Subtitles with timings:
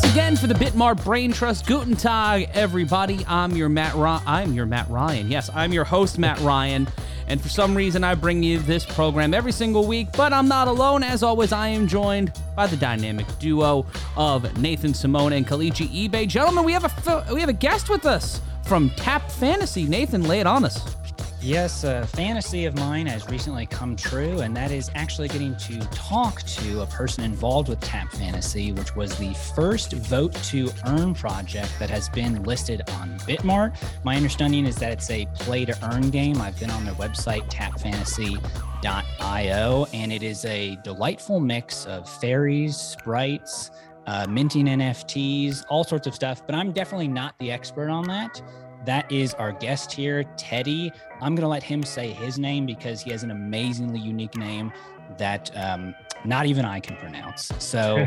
[0.00, 1.66] once again for the BitMart Brain Trust.
[1.66, 3.24] Guten Tag, everybody.
[3.26, 3.96] I'm your Matt.
[3.96, 5.28] Ry- I'm your Matt Ryan.
[5.28, 6.86] Yes, I'm your host, Matt Ryan.
[7.26, 10.06] And for some reason, I bring you this program every single week.
[10.12, 11.02] But I'm not alone.
[11.02, 13.86] As always, I am joined by the dynamic duo
[14.16, 16.28] of Nathan Simone and Kelechi Ibe.
[16.28, 19.82] Gentlemen, we have a we have a guest with us from Tap Fantasy.
[19.84, 20.94] Nathan, lay it on us.
[21.40, 25.78] Yes, a fantasy of mine has recently come true, and that is actually getting to
[25.90, 31.14] talk to a person involved with Tap Fantasy, which was the first vote to earn
[31.14, 33.76] project that has been listed on Bitmart.
[34.02, 36.40] My understanding is that it's a play to earn game.
[36.40, 43.70] I've been on their website, tapfantasy.io, and it is a delightful mix of fairies, sprites,
[44.08, 48.42] uh, minting NFTs, all sorts of stuff, but I'm definitely not the expert on that.
[48.84, 50.92] That is our guest here, Teddy.
[51.20, 54.72] I'm going to let him say his name because he has an amazingly unique name
[55.16, 57.50] that um, not even I can pronounce.
[57.58, 58.06] So,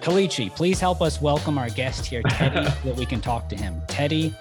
[0.00, 3.56] Kelechi, please help us welcome our guest here, Teddy, so that we can talk to
[3.56, 3.80] him.
[3.88, 4.34] Teddy,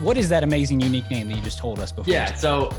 [0.00, 2.12] what is that amazing, unique name that you just told us before?
[2.12, 2.34] Yeah.
[2.34, 2.70] So,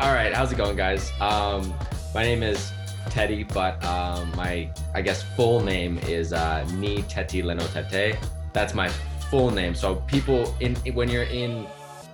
[0.00, 1.10] all right, how's it going, guys?
[1.20, 1.74] Um,
[2.14, 2.72] my name is
[3.10, 8.16] Teddy, but um, my I guess full name is uh, Ni Tettey Leno Tetteh.
[8.52, 8.90] That's my
[9.30, 9.74] full name.
[9.74, 11.64] So people in when you're in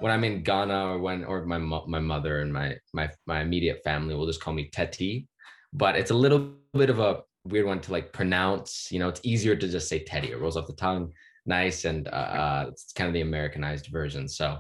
[0.00, 3.82] when I'm in Ghana or when or my my mother and my my my immediate
[3.84, 5.26] family will just call me Tettey,
[5.72, 8.88] but it's a little bit of a weird one to like pronounce.
[8.90, 10.30] You know, it's easier to just say Teddy.
[10.30, 11.12] It rolls off the tongue,
[11.44, 14.28] nice, and uh, uh it's kind of the Americanized version.
[14.28, 14.58] So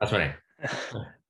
[0.00, 0.34] that's my name.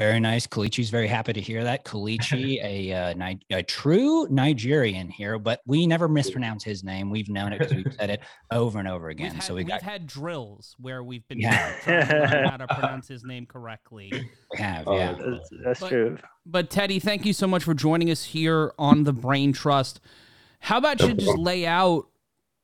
[0.00, 0.46] Very nice.
[0.46, 1.84] Kelechi's very happy to hear that.
[1.84, 7.10] Kelechi, a, uh, a true Nigerian here, but we never mispronounce his name.
[7.10, 9.34] We've known it because we've said it over and over again.
[9.34, 11.74] Had, so we have had drills where we've been yeah.
[11.82, 14.10] trying to learn how to pronounce his name correctly.
[14.10, 15.12] We have, oh, yeah.
[15.12, 16.18] That's, that's but, true.
[16.46, 20.00] But Teddy, thank you so much for joining us here on the Brain Trust.
[20.60, 22.06] How about you just lay out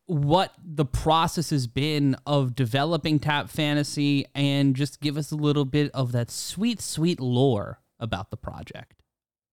[0.07, 5.65] what the process has been of developing Tap Fantasy and just give us a little
[5.65, 8.96] bit of that sweet, sweet lore about the project.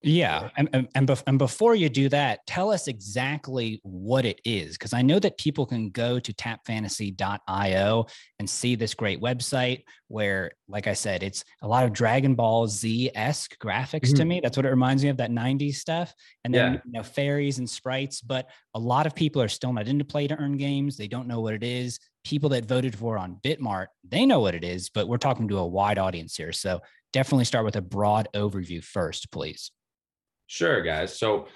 [0.06, 4.42] Yeah, and and, and, bef- and before you do that, tell us exactly what it
[4.44, 8.06] is, because I know that people can go to tapfantasy.io
[8.38, 12.68] and see this great website where, like I said, it's a lot of Dragon Ball
[12.68, 14.16] Z esque graphics mm-hmm.
[14.18, 14.40] to me.
[14.44, 16.14] That's what it reminds me of that '90s stuff,
[16.44, 16.80] and then yeah.
[16.86, 18.20] you know fairies and sprites.
[18.20, 20.98] But a lot of people are still not into play to earn games.
[20.98, 21.98] They don't know what it is.
[22.26, 25.60] People that voted for on Bitmart, they know what it is, but we're talking to
[25.60, 26.82] a wide audience here, so
[27.14, 29.72] definitely start with a broad overview first, please.
[30.54, 31.18] Sure, guys.
[31.18, 31.48] So,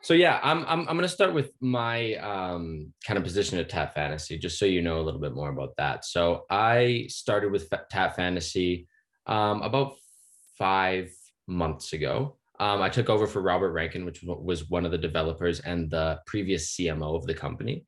[0.00, 3.96] so yeah, I'm I'm I'm gonna start with my um, kind of position at Tap
[3.96, 6.04] Fantasy, just so you know a little bit more about that.
[6.04, 8.86] So I started with Tap Fantasy
[9.26, 9.94] um, about
[10.56, 11.10] five
[11.48, 12.36] months ago.
[12.60, 16.20] Um, I took over for Robert Rankin, which was one of the developers and the
[16.24, 17.84] previous CMO of the company.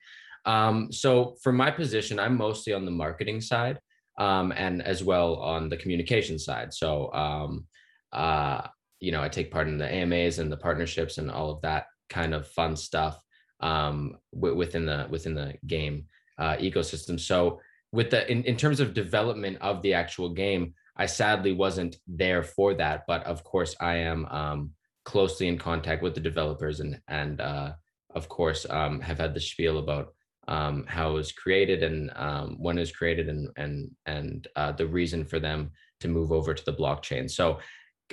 [0.46, 3.78] Um, so for my position, I'm mostly on the marketing side
[4.18, 6.74] um, and as well on the communication side.
[6.74, 7.66] So um,
[8.12, 8.62] uh,
[9.00, 11.86] you know, I take part in the AMAs and the partnerships and all of that
[12.08, 13.20] kind of fun stuff
[13.60, 16.06] um, w- within the within the game
[16.38, 17.18] uh, ecosystem.
[17.18, 17.60] So
[17.92, 22.42] with the in, in terms of development of the actual game, I sadly wasn't there
[22.42, 24.70] for that, but of course I am um,
[25.04, 27.72] closely in contact with the developers and and uh,
[28.14, 30.14] of course um, have had the spiel about
[30.48, 34.72] um, how it was created and um, when it was created and and and uh,
[34.72, 35.70] the reason for them
[36.00, 37.30] to move over to the blockchain.
[37.30, 37.58] So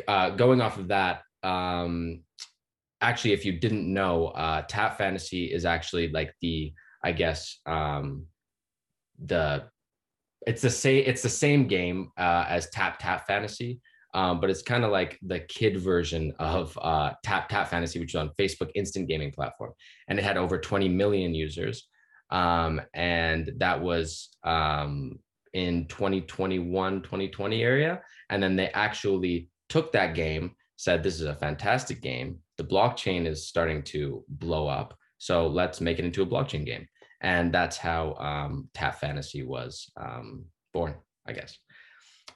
[0.07, 2.23] uh, going off of that, um,
[3.01, 6.73] actually, if you didn't know, uh, Tap Fantasy is actually like the,
[7.03, 8.27] I guess, um,
[9.23, 9.65] the
[10.45, 13.81] it's the same it's the same game uh, as Tap Tap Fantasy,
[14.13, 18.11] um, but it's kind of like the kid version of uh, Tap Tap Fantasy, which
[18.11, 19.71] is on Facebook instant gaming platform,
[20.07, 21.87] and it had over 20 million users,
[22.29, 25.19] um, and that was um,
[25.53, 31.35] in 2021 2020 area, and then they actually took that game, said, This is a
[31.35, 32.39] fantastic game.
[32.57, 34.95] The blockchain is starting to blow up.
[35.17, 36.87] So let's make it into a blockchain game.
[37.21, 40.95] And that's how um, Tap Fantasy was um, born,
[41.25, 41.57] I guess.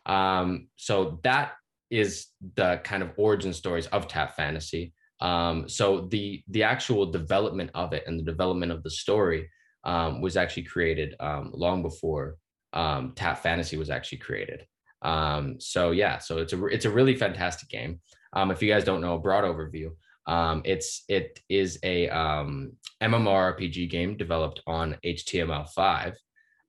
[0.05, 1.53] Um, so that
[1.89, 4.93] is the kind of origin stories of Tap Fantasy.
[5.19, 9.49] Um, so the the actual development of it and the development of the story
[9.83, 12.37] um, was actually created um, long before
[12.73, 14.65] um, Tap Fantasy was actually created.
[15.01, 17.99] Um, so yeah, so it's a it's a really fantastic game.
[18.33, 19.91] Um, if you guys don't know, a broad overview.
[20.27, 26.13] Um, it's it is a um, MMORPG game developed on HTML5.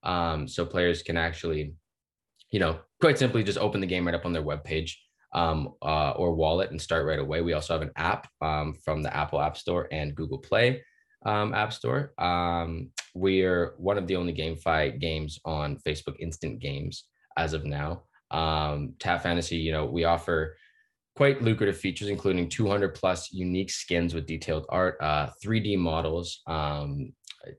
[0.04, 1.75] Um, so players can actually,
[2.50, 5.02] you know, quite simply just open the game right up on their web page
[5.34, 7.40] um, uh, or wallet and start right away.
[7.40, 10.82] We also have an app um, from the Apple App Store and Google Play.
[11.26, 12.12] um, App Store.
[12.19, 17.04] Um, we're one of the only GameFi games on Facebook Instant Games
[17.36, 18.04] as of now.
[18.30, 20.56] Um, Tap Fantasy, you know, we offer
[21.16, 27.12] quite lucrative features, including 200 plus unique skins with detailed art, uh, 3D models, um,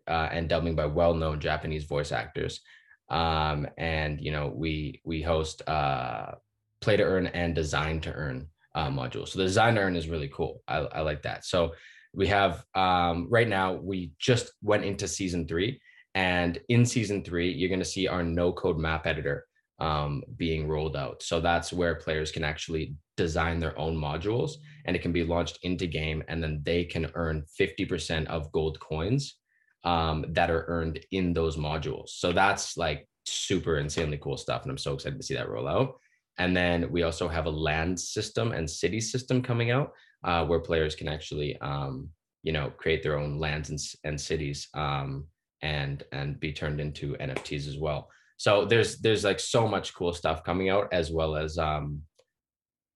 [0.07, 2.61] uh, and dubbing by well-known Japanese voice actors.
[3.09, 6.31] Um, and you know, we we host uh,
[6.79, 9.29] play to earn and design to earn uh, modules.
[9.29, 10.61] So the design to earn is really cool.
[10.67, 11.43] I, I like that.
[11.43, 11.73] So
[12.13, 15.81] we have um, right now we just went into season three,
[16.15, 19.45] and in season three, you're going to see our no code map editor
[19.79, 21.23] um, being rolled out.
[21.23, 24.53] So that's where players can actually design their own modules
[24.85, 28.79] and it can be launched into game and then they can earn 50% of gold
[28.79, 29.35] coins
[29.83, 32.09] um, that are earned in those modules.
[32.09, 34.63] So that's like super insanely cool stuff.
[34.63, 35.99] And I'm so excited to see that roll out.
[36.37, 39.91] And then we also have a land system and city system coming out
[40.23, 42.09] uh, where players can actually, um,
[42.43, 45.25] you know, create their own lands and, and cities um,
[45.61, 48.09] and and be turned into NFTs as well.
[48.39, 52.01] So there's there's like so much cool stuff coming out as well as um,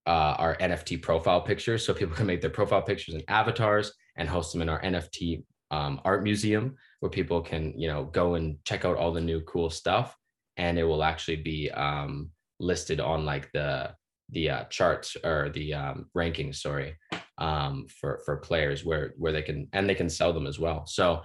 [0.06, 1.84] uh, our NFT profile pictures.
[1.84, 5.44] So people can make their profile pictures and avatars and host them in our NFT
[5.70, 9.42] um, art museum where people can you know go and check out all the new
[9.42, 10.16] cool stuff
[10.56, 13.90] and it will actually be um, listed on like the
[14.30, 16.96] the uh, charts or the um, rankings sorry
[17.38, 20.86] um, for for players where where they can and they can sell them as well
[20.86, 21.22] so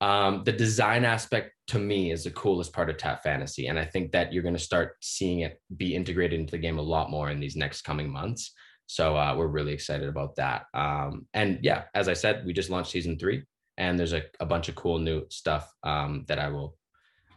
[0.00, 3.84] um, the design aspect to me is the coolest part of tap fantasy and i
[3.84, 7.10] think that you're going to start seeing it be integrated into the game a lot
[7.10, 8.52] more in these next coming months
[8.86, 12.70] so uh, we're really excited about that um, and yeah as i said we just
[12.70, 13.42] launched season three
[13.76, 16.76] and there's a, a bunch of cool new stuff um, that I will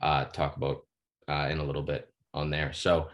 [0.01, 0.85] uh, talk about
[1.27, 2.73] uh, in a little bit on there.
[2.73, 3.09] So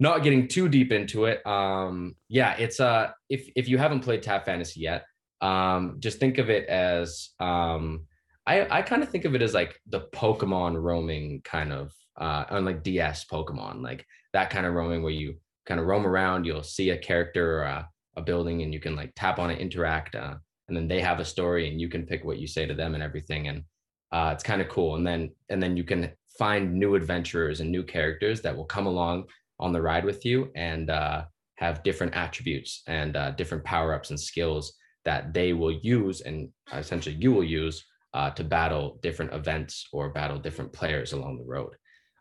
[0.00, 1.44] not getting too deep into it.
[1.46, 5.04] Um, yeah, it's uh if if you haven't played Tap Fantasy yet,
[5.40, 8.06] um, just think of it as um,
[8.48, 12.44] I I kind of think of it as like the Pokemon roaming kind of uh,
[12.50, 15.36] on like DS Pokemon, like that kind of roaming where you
[15.66, 18.96] kind of roam around, you'll see a character or a, a building, and you can
[18.96, 20.14] like tap on it, interact.
[20.14, 20.34] Uh,
[20.68, 22.94] and then they have a story and you can pick what you say to them
[22.94, 23.64] and everything and
[24.12, 27.70] uh, it's kind of cool and then and then you can find new adventurers and
[27.70, 29.24] new characters that will come along
[29.58, 31.24] on the ride with you and uh,
[31.56, 34.74] have different attributes and uh, different power ups and skills
[35.04, 37.84] that they will use and essentially you will use
[38.18, 41.72] uh, to battle different events or battle different players along the road.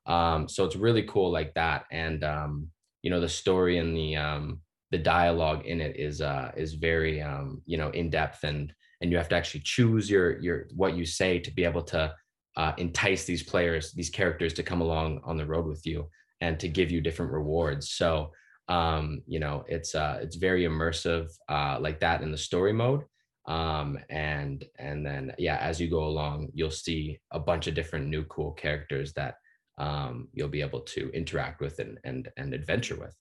[0.06, 1.86] Um, so it's really cool like that.
[1.92, 2.68] And um,
[3.04, 4.60] you know the story and the um,
[4.92, 9.12] the dialogue in it is uh is very um you know in depth and and
[9.12, 12.14] you have to actually choose your your what you say to be able to
[12.56, 16.10] uh, entice these players these characters to come along on the road with you
[16.42, 17.92] and to give you different rewards.
[17.92, 18.32] So
[18.70, 23.04] um you know it's uh it's very immersive uh like that in the story mode
[23.48, 28.08] um and and then yeah as you go along you'll see a bunch of different
[28.08, 29.36] new cool characters that
[29.78, 33.16] um you'll be able to interact with and and and adventure with.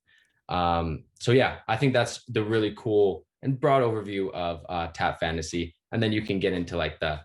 [0.48, 5.20] Um, so yeah, I think that's the really cool and broad overview of uh, Tap
[5.20, 7.20] Fantasy, and then you can get into like the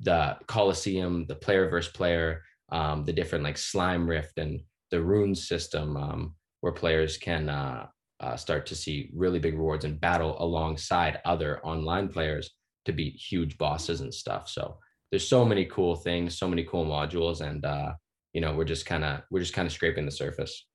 [0.00, 4.60] the Coliseum, the player versus player, um, the different like slime rift and
[4.90, 7.86] the rune system, um, where players can uh,
[8.24, 12.50] uh, start to see really big rewards and battle alongside other online players
[12.86, 14.48] to beat huge bosses and stuff.
[14.48, 14.78] So
[15.10, 17.92] there's so many cool things, so many cool modules, and uh,
[18.32, 20.66] you know we're just kind of we're just kind of scraping the surface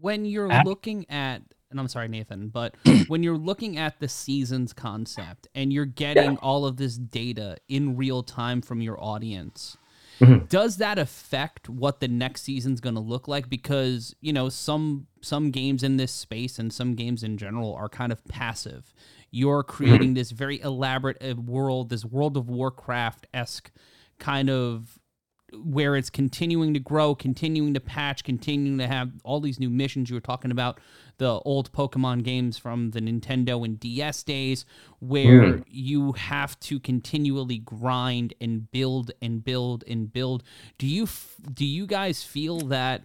[0.00, 2.74] when you're looking at and I'm sorry, Nathan, but
[3.08, 6.38] when you're looking at the seasons concept and you're getting yeah.
[6.42, 9.78] all of this data in real time from your audience,
[10.22, 10.44] mm-hmm.
[10.46, 13.48] does that affect what the next season's going to look like?
[13.48, 17.88] Because you know some some games in this space and some games in general are
[17.88, 18.94] kind of passive.
[19.30, 20.14] You're creating mm-hmm.
[20.14, 23.70] this very elaborate uh, world, this World of Warcraft esque
[24.18, 24.98] kind of
[25.54, 30.08] where it's continuing to grow, continuing to patch, continuing to have all these new missions.
[30.08, 30.80] You were talking about
[31.22, 34.66] the old Pokemon games from the Nintendo and DS days,
[34.98, 35.64] where mm.
[35.68, 40.42] you have to continually grind and build and build and build.
[40.78, 41.06] Do you
[41.54, 43.02] do you guys feel that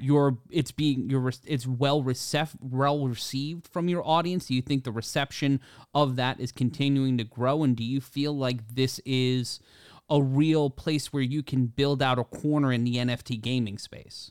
[0.00, 4.46] your it's being your it's well received well received from your audience?
[4.46, 5.60] Do you think the reception
[5.92, 9.60] of that is continuing to grow, and do you feel like this is
[10.08, 14.30] a real place where you can build out a corner in the NFT gaming space?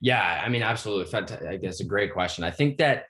[0.00, 1.12] Yeah, I mean, absolutely.
[1.48, 2.44] I guess a great question.
[2.44, 3.06] I think that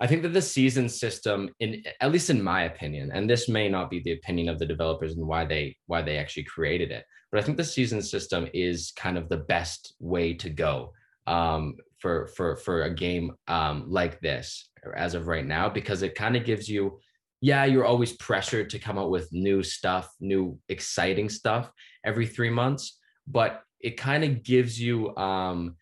[0.00, 3.68] I think that the season system, in at least in my opinion, and this may
[3.68, 7.04] not be the opinion of the developers and why they why they actually created it,
[7.32, 10.92] but I think the season system is kind of the best way to go
[11.26, 16.14] um, for for for a game um, like this as of right now because it
[16.14, 16.98] kind of gives you
[17.42, 21.70] yeah, you're always pressured to come out with new stuff, new exciting stuff
[22.04, 25.76] every three months, but it kind of gives you um,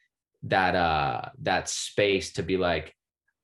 [0.44, 2.94] that uh, that space to be like,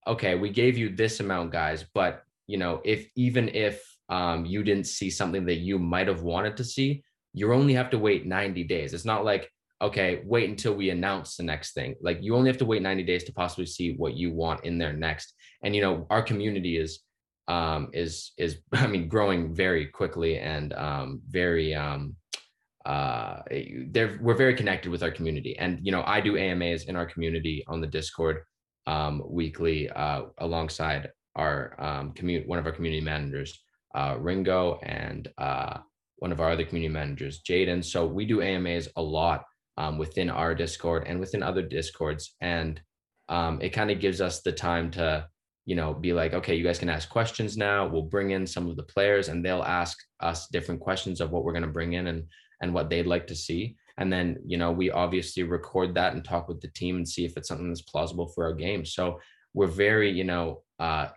[0.06, 4.62] okay, we gave you this amount, guys, but you know, if even if um, you
[4.62, 8.26] didn't see something that you might have wanted to see, you only have to wait
[8.26, 8.94] 90 days.
[8.94, 9.50] It's not like
[9.82, 11.94] okay, wait until we announce the next thing.
[12.00, 14.78] Like you only have to wait 90 days to possibly see what you want in
[14.78, 15.34] there next.
[15.62, 17.00] And you know, our community is
[17.48, 22.16] um, is is I mean growing very quickly and um, very um,
[22.84, 25.56] uh, we're very connected with our community.
[25.58, 28.42] And you know, I do AMAs in our community on the Discord
[28.86, 33.58] um, weekly uh, alongside our um, community one of our community managers,
[33.94, 35.78] uh, Ringo, and uh,
[36.16, 37.84] one of our other community managers, Jaden.
[37.84, 39.44] So we do AMAs a lot
[39.76, 42.80] um, within our Discord and within other Discords, and
[43.28, 45.26] um, it kind of gives us the time to
[45.66, 47.86] you know, be like, okay, you guys can ask questions now.
[47.86, 51.44] We'll bring in some of the players and they'll ask us different questions of what
[51.44, 52.24] we're going to bring in and
[52.64, 53.76] and what they'd like to see.
[53.98, 57.24] And then, you know, we obviously record that and talk with the team and see
[57.24, 58.84] if it's something that's plausible for our game.
[58.84, 59.20] So
[59.52, 61.08] we're very, you know, uh,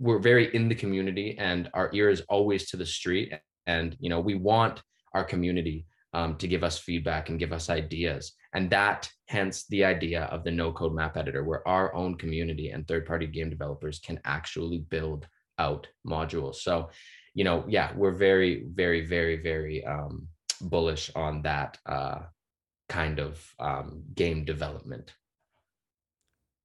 [0.00, 3.32] we're very in the community and our ear is always to the street.
[3.66, 7.70] And, you know, we want our community um, to give us feedback and give us
[7.70, 8.32] ideas.
[8.54, 12.70] And that, hence the idea of the no code map editor, where our own community
[12.70, 16.56] and third party game developers can actually build out modules.
[16.56, 16.90] So,
[17.34, 20.26] you know, yeah, we're very, very, very, very um,
[20.60, 22.20] bullish on that uh,
[22.88, 25.12] kind of um, game development.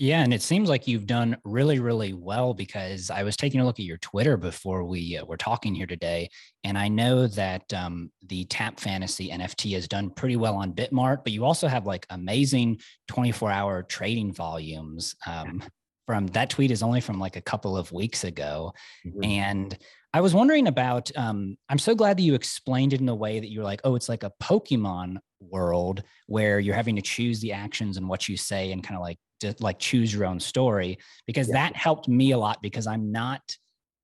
[0.01, 3.65] Yeah, and it seems like you've done really, really well because I was taking a
[3.65, 6.27] look at your Twitter before we uh, were talking here today,
[6.63, 11.19] and I know that um, the Tap Fantasy NFT has done pretty well on Bitmart,
[11.23, 12.79] but you also have like amazing
[13.11, 15.15] 24-hour trading volumes.
[15.27, 15.61] Um,
[16.07, 18.73] from that tweet is only from like a couple of weeks ago,
[19.05, 19.23] mm-hmm.
[19.23, 19.77] and
[20.13, 21.11] I was wondering about.
[21.15, 23.95] Um, I'm so glad that you explained it in a way that you're like, oh,
[23.95, 28.37] it's like a Pokemon world where you're having to choose the actions and what you
[28.37, 31.53] say and kind of like to like choose your own story because yeah.
[31.53, 33.41] that helped me a lot because I'm not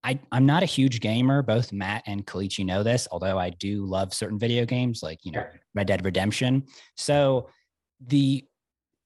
[0.03, 1.41] I, I'm not a huge gamer.
[1.41, 5.33] Both Matt and Kelechi know this, although I do love certain video games like, you
[5.33, 5.43] know,
[5.75, 6.63] Red Dead Redemption.
[6.95, 7.49] So
[8.05, 8.45] the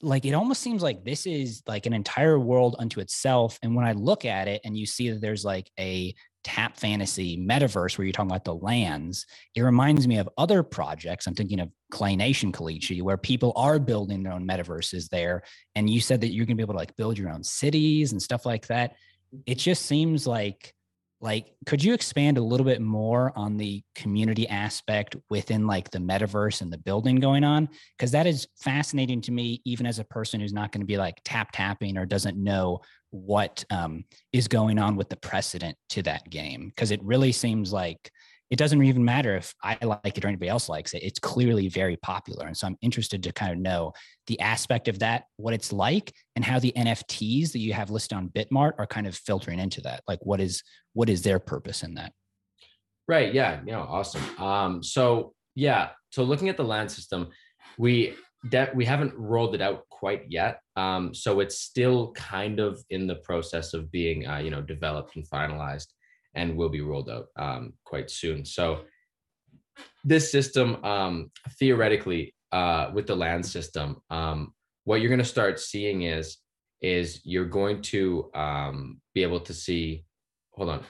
[0.03, 3.58] like it almost seems like this is like an entire world unto itself.
[3.63, 6.13] And when I look at it and you see that there's like a
[6.44, 11.28] tap fantasy metaverse where you're talking about the lands, it reminds me of other projects.
[11.28, 15.44] I'm thinking of Clay Nation Kelechi, where people are building their own metaverses there.
[15.76, 18.22] And you said that you're gonna be able to like build your own cities and
[18.22, 18.96] stuff like that.
[19.46, 20.74] It just seems like
[21.22, 26.00] like could you expand a little bit more on the community aspect within like the
[26.00, 27.70] metaverse and the building going on?
[27.98, 30.98] Because that is fascinating to me even as a person who's not going to be
[30.98, 36.01] like tap tapping or doesn't know what um, is going on with the precedent to
[36.01, 36.70] that game.
[36.70, 38.12] Because it really seems like
[38.51, 41.01] it doesn't even matter if I like it or anybody else likes it.
[41.03, 42.48] It's clearly very popular.
[42.48, 43.93] And so I'm interested to kind of know
[44.27, 48.17] the aspect of that, what it's like, and how the NFTs that you have listed
[48.17, 50.03] on Bitmart are kind of filtering into that.
[50.05, 52.12] Like what is what is their purpose in that?
[53.08, 53.34] Right.
[53.34, 53.62] Yeah.
[53.65, 53.79] Yeah.
[53.79, 54.24] Awesome.
[54.38, 55.91] Um, so yeah.
[56.10, 57.29] So looking at the land system,
[57.77, 58.15] we
[58.51, 60.60] that we haven't rolled it out quite yet.
[60.75, 65.15] Um, so it's still kind of in the process of being uh, you know developed
[65.15, 65.88] and finalized
[66.36, 68.46] and will be rolled out um, quite soon.
[68.46, 68.82] So
[70.04, 75.60] this system, um, theoretically, uh, with the land system, um, what you're going to start
[75.60, 76.38] seeing is
[76.82, 80.06] is you're going to um, be able to see.
[80.54, 80.84] Hold on,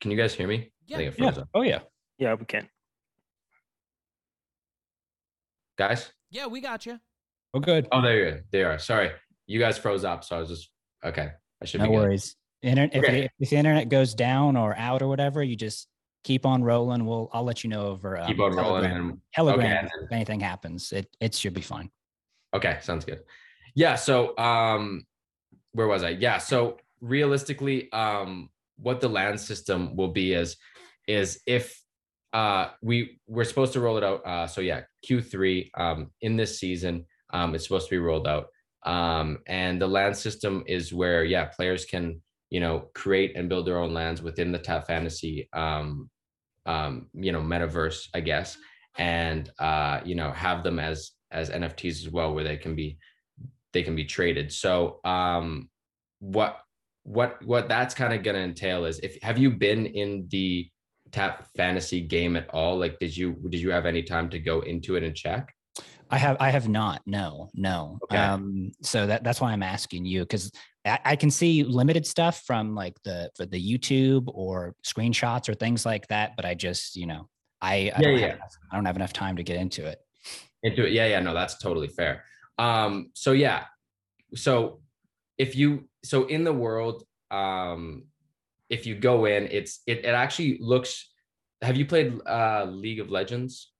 [0.00, 0.72] can you guys hear me?
[0.86, 1.10] Yeah.
[1.18, 1.34] yeah.
[1.54, 1.80] Oh yeah.
[2.18, 2.68] Yeah, we can.
[5.78, 6.10] Guys.
[6.30, 6.98] Yeah, we got you.
[7.54, 7.86] Oh, good.
[7.92, 8.78] Oh, there you they are.
[8.78, 9.10] Sorry,
[9.46, 10.70] you guys froze up, so I was just
[11.04, 11.30] okay.
[11.62, 11.80] I should.
[11.80, 12.36] No worries.
[12.62, 13.24] Internet, okay.
[13.24, 15.86] if, if the internet goes down or out or whatever, you just
[16.24, 17.04] keep on rolling.
[17.06, 19.08] We'll I'll let you know over um, keep on rolling Telegram.
[19.10, 19.94] And, Telegram okay.
[20.04, 20.92] if anything happens.
[20.92, 21.90] It it should be fine.
[22.54, 23.22] Okay, sounds good.
[23.74, 23.94] Yeah.
[23.94, 25.04] So um,
[25.72, 26.10] where was I?
[26.10, 26.38] Yeah.
[26.38, 30.56] So realistically, um, what the land system will be is
[31.06, 31.80] is if
[32.32, 34.26] uh we we're supposed to roll it out.
[34.26, 38.48] Uh, so yeah, Q3 um in this season um it's supposed to be rolled out.
[38.84, 43.66] Um, and the land system is where yeah players can you know create and build
[43.66, 46.08] their own lands within the tap fantasy um,
[46.66, 48.56] um, you know metaverse i guess
[48.98, 52.98] and uh, you know have them as as nfts as well where they can be
[53.72, 54.52] they can be traded.
[54.52, 55.68] So um,
[56.20, 56.58] what
[57.04, 60.68] what what that's kind of going to entail is if have you been in the
[61.12, 62.78] tap fantasy game at all?
[62.78, 65.54] Like did you did you have any time to go into it and check
[66.10, 67.02] I have I have not.
[67.06, 67.98] No, no.
[68.04, 68.16] Okay.
[68.16, 70.50] Um, so that that's why I'm asking you because
[70.84, 75.54] I, I can see limited stuff from like the for the YouTube or screenshots or
[75.54, 77.28] things like that, but I just you know
[77.60, 78.28] I I, Yeah, don't, yeah.
[78.28, 79.98] Have, I don't have enough time to get into it.
[80.62, 80.92] into it.
[80.92, 82.24] Yeah, yeah, no, that's totally fair.
[82.58, 83.64] Um, so yeah,
[84.34, 84.80] so
[85.36, 88.04] if you so in the world, um,
[88.70, 91.10] if you go in, it's it it actually looks.
[91.62, 93.72] Have you played uh League of Legends?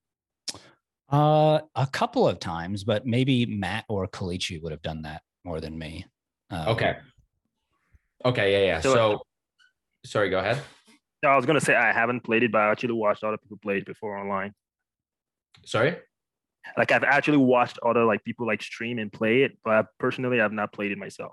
[1.11, 5.61] Uh, a couple of times, but maybe Matt or Kelechi would have done that more
[5.61, 6.05] than me.
[6.51, 6.97] Um, Okay.
[8.25, 8.81] Okay, yeah, yeah.
[8.81, 9.23] So- So,
[10.05, 10.61] sorry, go ahead.
[11.23, 13.59] No, I was gonna say I haven't played it, but I actually watched other people
[13.61, 14.55] play it before online.
[15.65, 15.97] Sorry.
[16.77, 20.41] Like I've actually watched other like people like stream and play it, but I personally
[20.41, 21.33] I've not played it myself.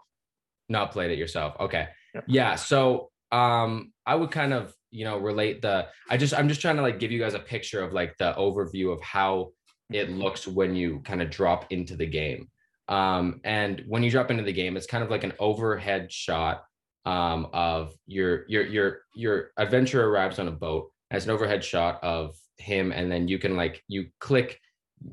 [0.69, 2.21] not played it yourself okay Yeah.
[2.25, 6.59] yeah so um i would kind of you know relate the i just i'm just
[6.59, 9.51] trying to like give you guys a picture of like the overview of how
[9.91, 12.49] it looks when you kind of drop into the game.
[12.87, 16.63] Um and when you drop into the game it's kind of like an overhead shot
[17.05, 22.03] um of your your your your adventurer arrives on a boat as an overhead shot
[22.03, 24.59] of him and then you can like you click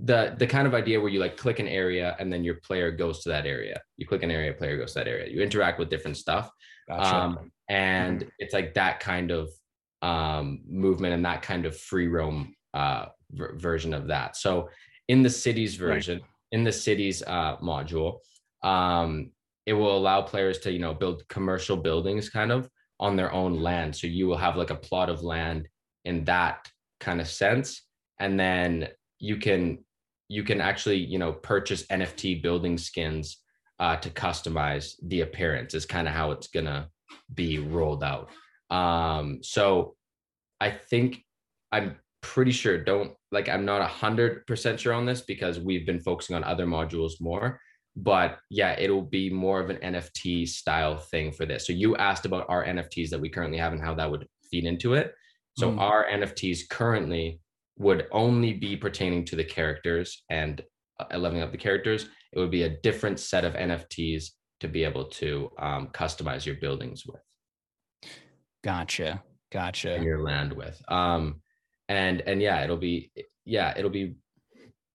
[0.05, 2.91] the the kind of idea where you like click an area and then your player
[2.91, 3.81] goes to that area.
[3.97, 5.29] You click an area player goes to that area.
[5.31, 6.51] You interact with different stuff.
[6.89, 7.17] Gotcha.
[7.17, 9.51] um, and it's like that kind of
[10.03, 14.37] um, movement and that kind of free roam uh, ver- version of that.
[14.37, 14.69] So
[15.09, 15.95] in the cities Right.
[15.95, 16.21] version
[16.53, 18.19] in the cities uh, module
[18.63, 19.31] um,
[19.67, 22.69] it will allow players to you know build commercial buildings kind of
[23.01, 23.97] on their own land.
[23.97, 25.69] So you will have like a plot of land
[26.05, 26.71] in that
[27.01, 27.83] kind of sense.
[28.21, 29.85] And then you can
[30.29, 33.39] you can actually you know purchase nft building skins
[33.81, 36.89] uh, to customize the appearance is kind of how it's gonna
[37.35, 38.31] be rolled out.
[38.71, 39.97] Um so
[40.61, 41.25] i think
[41.73, 45.85] i'm pretty sure don't like i'm not a hundred percent sure on this because we've
[45.87, 47.59] been focusing on other modules more
[47.97, 52.25] but yeah it'll be more of an nft style thing for this so you asked
[52.25, 55.13] about our nfts that we currently have and how that would feed into it
[55.59, 55.79] so Mm.
[55.81, 57.41] our nfts currently
[57.79, 60.63] would only be pertaining to the characters and
[61.01, 64.27] uh, leveling up the characters it would be a different set of nfts
[64.61, 67.21] to be able to um, customize your buildings with
[68.63, 69.23] gotcha.
[69.51, 69.95] Gotcha.
[69.97, 71.43] and your land with um
[71.89, 73.11] and and yeah it'll be
[73.45, 74.15] yeah it'll be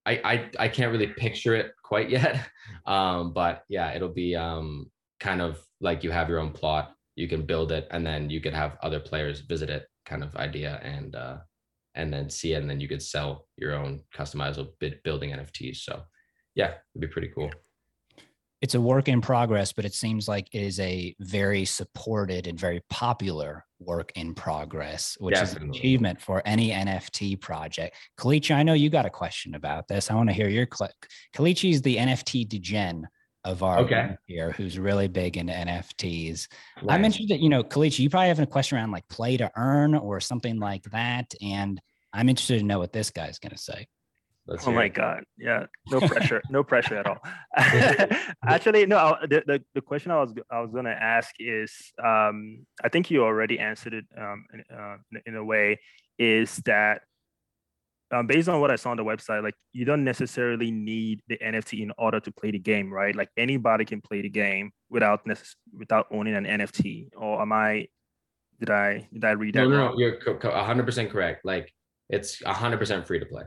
[0.05, 2.49] i i, I can't really picture it quite yet.
[2.85, 7.27] Um but yeah it'll be um kind of like you have your own plot you
[7.27, 10.79] can build it and then you could have other players visit it kind of idea
[10.83, 11.37] and uh
[11.95, 14.69] and then see it and then you could sell your own customizable
[15.03, 16.01] building nfts so
[16.55, 17.49] yeah it'd be pretty cool
[18.61, 22.59] it's a work in progress, but it seems like it is a very supported and
[22.59, 27.95] very popular work in progress, which is an achievement for any NFT project.
[28.19, 30.09] Kelechi, I know you got a question about this.
[30.09, 30.95] I want to hear your click.
[31.35, 33.07] Kelechi is the NFT degen
[33.43, 34.15] of our Okay.
[34.25, 36.47] here, who's really big into NFTs.
[36.77, 36.85] Nice.
[36.89, 39.93] I'm interested, you know, Kelechi, you probably have a question around like play to earn
[39.93, 41.33] or something like that.
[41.41, 41.79] And
[42.11, 43.87] I'm interested to know what this guy's going to say.
[44.47, 44.93] Let's Oh my it.
[44.93, 45.23] god.
[45.37, 45.65] Yeah.
[45.91, 46.41] No pressure.
[46.49, 47.19] no pressure at all.
[48.45, 49.17] Actually, no.
[49.23, 53.23] The, the the question I was I was gonna ask is, um, I think you
[53.23, 55.79] already answered it um, in, uh, in- a way,
[56.17, 57.01] is that
[58.11, 61.37] um, based on what I saw on the website, like you don't necessarily need the
[61.37, 63.13] NFT in order to play the game, right?
[63.15, 67.09] Like anybody can play the game without necess- without owning an NFT.
[67.17, 67.87] Or am I?
[68.59, 71.43] Did I did I read that no, no, no, you're co- co- 100% correct.
[71.45, 71.71] Like
[72.09, 73.43] it's 100% free to play.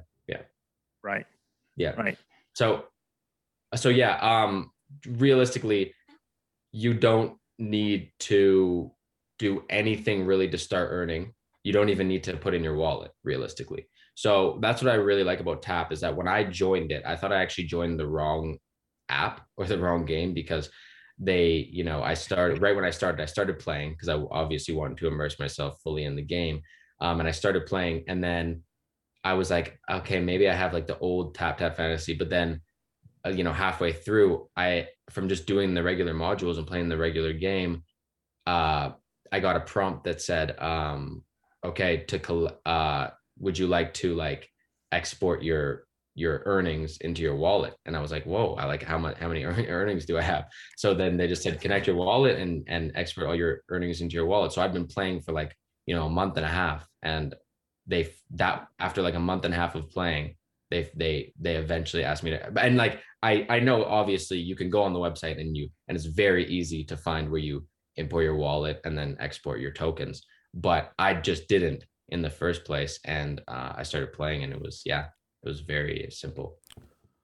[1.02, 1.26] Right.
[1.76, 1.90] Yeah.
[1.92, 2.18] Right.
[2.54, 2.84] So,
[3.74, 4.16] so yeah.
[4.16, 4.70] Um,
[5.06, 5.94] realistically,
[6.72, 8.90] you don't need to
[9.38, 11.32] do anything really to start earning.
[11.64, 13.10] You don't even need to put in your wallet.
[13.24, 17.02] Realistically, so that's what I really like about Tap is that when I joined it,
[17.06, 18.58] I thought I actually joined the wrong
[19.08, 20.68] app or the wrong game because
[21.18, 23.22] they, you know, I started right when I started.
[23.22, 26.62] I started playing because I obviously wanted to immerse myself fully in the game,
[27.00, 28.62] um, and I started playing, and then
[29.22, 32.60] I was like, okay, maybe I have like the old Tap Tap Fantasy, but then,
[33.24, 36.96] uh, you know, halfway through, I from just doing the regular modules and playing the
[36.96, 37.82] regular game,
[38.46, 38.90] uh,
[39.32, 41.22] I got a prompt that said, um,
[41.64, 44.48] okay, to uh, would you like to like
[44.92, 47.74] export your your earnings into your wallet?
[47.86, 50.46] And I was like, whoa, I like how much how many earnings do I have?
[50.76, 54.14] So then they just said connect your wallet and and export all your earnings into
[54.14, 54.52] your wallet.
[54.52, 55.54] So I've been playing for like
[55.86, 57.34] you know a month and a half, and
[57.90, 60.34] they that after like a month and a half of playing
[60.70, 64.70] they they they eventually asked me to and like i i know obviously you can
[64.70, 68.24] go on the website and you and it's very easy to find where you import
[68.24, 70.22] your wallet and then export your tokens
[70.54, 74.60] but i just didn't in the first place and uh, i started playing and it
[74.60, 75.06] was yeah
[75.42, 76.56] it was very simple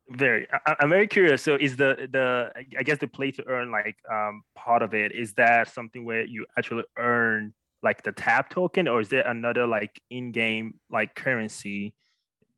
[0.09, 0.47] Very.
[0.67, 1.43] I, am very curious.
[1.43, 5.11] So, is the the I guess the play to earn like um, part of it?
[5.11, 9.67] Is that something where you actually earn like the tap token, or is there another
[9.67, 11.95] like in-game like currency,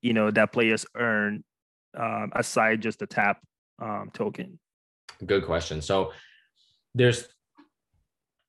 [0.03, 1.45] you know, that players earn
[1.97, 3.41] um, aside just the tap
[3.81, 4.59] um, token?
[5.25, 5.83] Good question.
[5.83, 6.13] So,
[6.95, 7.29] there's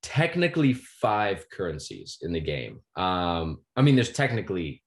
[0.02, 2.80] technically five currencies in the game.
[2.96, 4.82] Um, I mean, there's technically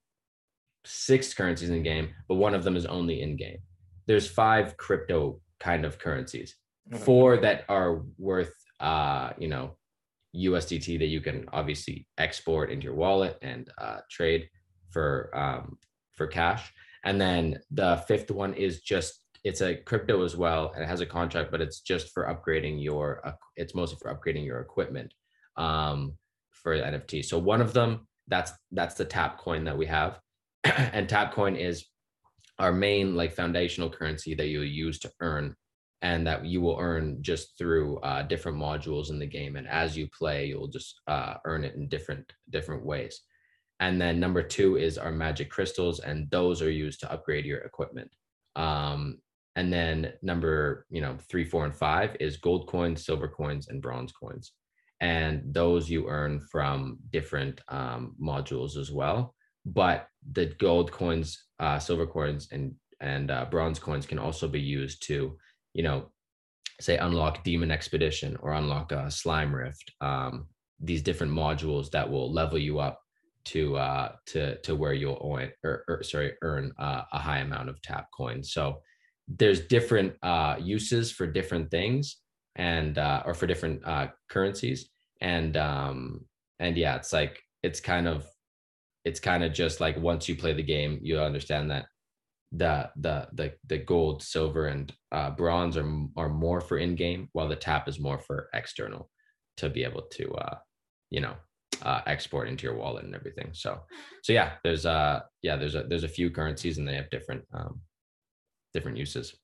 [0.85, 3.59] six currencies in the game, but one of them is only in game
[4.07, 6.57] there's five crypto kind of currencies,
[6.99, 9.77] four that are worth uh, you know,
[10.35, 14.49] USDT that you can obviously export into your wallet and uh, trade
[14.91, 15.79] for um,
[16.15, 16.73] for cash.
[17.05, 21.01] And then the fifth one is just it's a crypto as well, and it has
[21.01, 23.27] a contract, but it's just for upgrading your.
[23.27, 25.13] Uh, it's mostly for upgrading your equipment
[25.57, 26.17] um,
[26.51, 27.25] for NFT.
[27.25, 30.21] So one of them that's that's the Tap coin that we have,
[30.65, 31.85] and Tap coin is
[32.59, 35.57] our main like foundational currency that you'll use to earn
[36.03, 39.97] and that you will earn just through uh, different modules in the game and as
[39.97, 43.21] you play you'll just uh, earn it in different different ways.
[43.81, 47.61] And then number two is our magic crystals and those are used to upgrade your
[47.61, 48.11] equipment.
[48.55, 49.19] Um,
[49.57, 53.81] and then number you know three four and five is gold coins silver coins and
[53.81, 54.53] bronze coins.
[55.01, 59.35] And those you earn from different um, modules as well.
[59.67, 64.61] But the gold coins, uh, silver coins, and and uh, bronze coins can also be
[64.61, 65.37] used to,
[65.75, 66.07] you know,
[66.81, 69.93] say unlock Demon Expedition or unlock a Slime Rift.
[70.01, 70.47] Um,
[70.81, 73.01] these different modules that will level you up
[73.45, 77.69] to uh, to to where you'll earn or, or sorry earn uh, a high amount
[77.69, 78.53] of tap coins.
[78.53, 78.81] So
[79.29, 82.19] there's different uh, uses for different things
[82.57, 84.91] and uh, or for different uh, currencies
[85.23, 86.25] and um,
[86.59, 88.27] and yeah, it's like it's kind of
[89.05, 91.87] it's kind of just like once you play the game, you understand that
[92.53, 97.29] the the the the gold, silver, and uh, bronze are are more for in game,
[97.33, 99.11] while the tap is more for external
[99.57, 100.57] to be able to uh,
[101.11, 101.35] you know
[101.83, 103.51] uh, export into your wallet and everything.
[103.53, 103.81] So
[104.23, 107.45] so yeah, there's uh yeah there's a there's a few currencies and they have different
[107.55, 107.81] um,
[108.75, 109.35] different uses.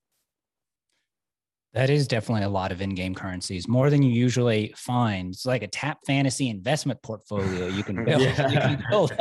[1.75, 5.35] That is definitely a lot of in-game currencies, more than you usually find.
[5.35, 8.23] It's like a tap fantasy investment portfolio you can build.
[8.23, 8.49] yeah.
[8.49, 9.13] you can build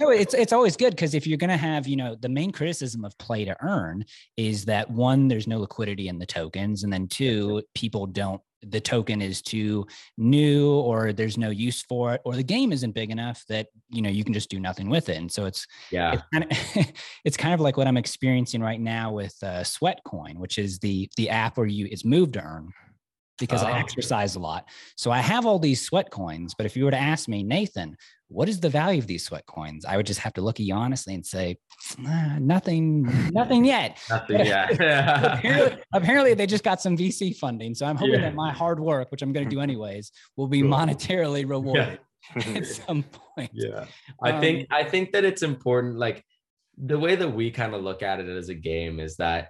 [0.00, 2.52] no, it's it's always good because if you're going to have, you know, the main
[2.52, 4.04] criticism of play to earn
[4.36, 8.80] is that one, there's no liquidity in the tokens, and then two, people don't the
[8.80, 9.86] token is too
[10.18, 14.02] new or there's no use for it or the game isn't big enough that you
[14.02, 16.86] know you can just do nothing with it and so it's yeah it's kind of,
[17.24, 21.08] it's kind of like what i'm experiencing right now with uh, sweatcoin which is the
[21.16, 22.70] the app where you it's move to earn
[23.40, 23.66] because oh.
[23.66, 24.68] I exercise a lot.
[24.96, 26.54] So I have all these sweat coins.
[26.54, 27.96] But if you were to ask me, Nathan,
[28.30, 29.84] what is the value of these sweat coins?
[29.84, 31.56] I would just have to look at you honestly and say,
[32.06, 33.98] ah, nothing, nothing yet.
[34.08, 34.72] nothing yet.
[34.74, 37.74] apparently, apparently, they just got some VC funding.
[37.74, 38.20] So I'm hoping yeah.
[38.20, 41.98] that my hard work, which I'm going to do anyways, will be monetarily rewarded
[42.36, 42.52] yeah.
[42.52, 43.50] at some point.
[43.52, 43.86] Yeah.
[44.22, 45.98] I um, think, I think that it's important.
[45.98, 46.24] Like
[46.78, 49.48] the way that we kind of look at it as a game is that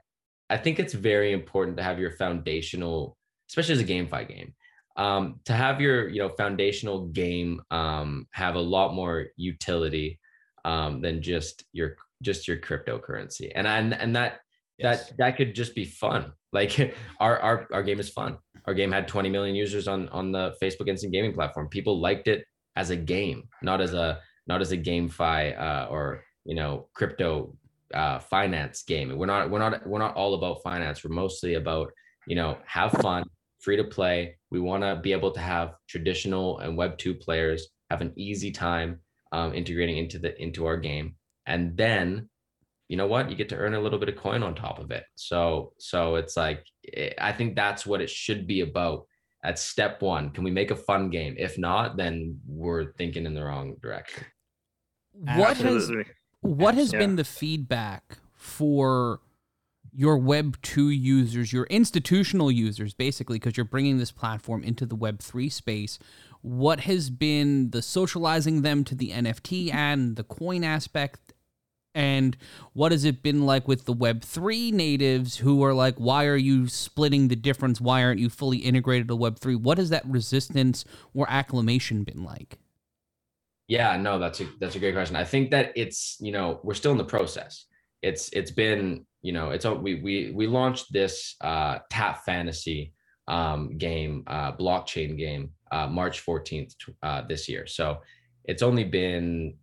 [0.48, 3.18] I think it's very important to have your foundational
[3.50, 4.54] especially as a GameFi game.
[4.96, 10.18] Um, to have your you know foundational game um, have a lot more utility
[10.64, 14.40] um, than just your just your cryptocurrency, and and and that
[14.78, 15.08] yes.
[15.08, 16.32] that that could just be fun.
[16.52, 18.36] Like our our our game is fun.
[18.66, 21.68] Our game had 20 million users on on the Facebook Instant Gaming platform.
[21.68, 26.24] People liked it as a game, not as a not as a GameFi uh, or
[26.44, 27.56] you know crypto
[27.94, 29.16] uh, finance game.
[29.16, 31.04] We're not we're not we're not all about finance.
[31.04, 31.92] We're mostly about
[32.26, 33.24] you know have fun
[33.60, 34.36] free to play.
[34.50, 38.50] We want to be able to have traditional and Web two players have an easy
[38.50, 39.00] time
[39.32, 41.14] um, integrating into the into our game,
[41.46, 42.28] and then
[42.88, 44.90] you know what you get to earn a little bit of coin on top of
[44.90, 45.04] it.
[45.14, 49.06] So so it's like eh, I think that's what it should be about.
[49.42, 51.34] At step one, can we make a fun game?
[51.38, 54.24] If not, then we're thinking in the wrong direction.
[55.12, 55.96] What Absolutely.
[55.96, 56.06] has
[56.42, 56.98] what has yeah.
[56.98, 59.20] been the feedback for
[59.92, 64.94] your Web 2 users, your institutional users, basically, because you're bringing this platform into the
[64.94, 65.98] Web 3 space.
[66.42, 71.32] What has been the socializing them to the NFT and the coin aspect?
[71.94, 72.36] And
[72.72, 76.68] what has it been like with the Web3 natives who are like, why are you
[76.68, 77.80] splitting the difference?
[77.80, 79.56] Why aren't you fully integrated to Web3?
[79.56, 82.58] What has that resistance or acclamation been like?
[83.66, 85.14] Yeah, no, that's a that's a great question.
[85.14, 87.66] I think that it's, you know, we're still in the process.
[88.02, 92.92] It's it's been you know, it's we we we launched this uh, Tap Fantasy
[93.28, 97.66] um, game, uh, blockchain game, uh, March 14th uh, this year.
[97.66, 98.00] So
[98.44, 99.54] it's only been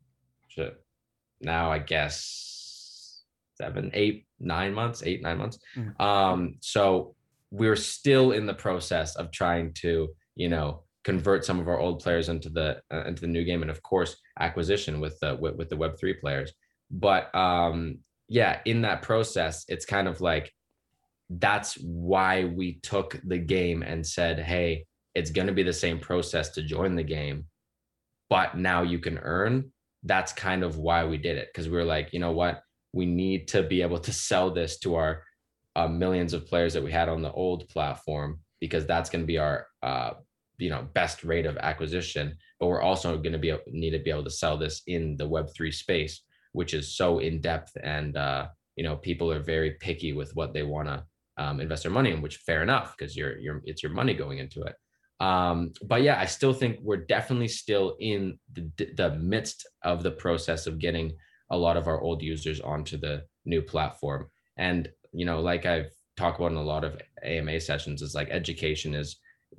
[1.42, 3.24] now, I guess,
[3.56, 5.60] seven, eight, nine months, eight, nine months.
[5.76, 6.00] Mhm.
[6.00, 7.16] Um, so
[7.52, 12.02] we're still in the process of trying to, you know, convert some of our old
[12.02, 15.56] players into the uh, into the new game, and of course, acquisition with the with,
[15.56, 16.54] with the Web three players.
[16.92, 20.52] But um, yeah, in that process, it's kind of like
[21.30, 24.86] that's why we took the game and said, hey,
[25.16, 27.46] it's going to be the same process to join the game,
[28.30, 29.72] but now you can earn.
[30.04, 32.62] That's kind of why we did it because we were like, you know what,
[32.94, 35.24] we need to be able to sell this to our
[35.76, 39.28] uh, millions of players that we had on the old platform because that's going to
[39.28, 40.12] be our uh,
[40.58, 44.00] you know best rate of acquisition but we're also going to be able, need to
[44.00, 46.24] be able to sell this in the web3 space
[46.58, 50.54] which is so in depth and uh, you know people are very picky with what
[50.54, 51.04] they want to
[51.38, 54.40] um, invest their money in which fair enough because you're you're it's your money going
[54.40, 54.76] into it.
[55.20, 55.58] Um,
[55.92, 58.70] but yeah i still think we're definitely still in the,
[59.02, 61.08] the midst of the process of getting
[61.50, 64.22] a lot of our old users onto the new platform.
[64.58, 64.90] And
[65.20, 68.94] you know like i've talked about in a lot of ama sessions is like education
[68.94, 69.10] is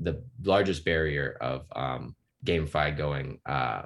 [0.01, 3.83] the largest barrier of um, GameFi going uh,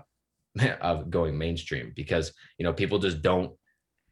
[0.80, 3.52] of going mainstream because you know people just don't.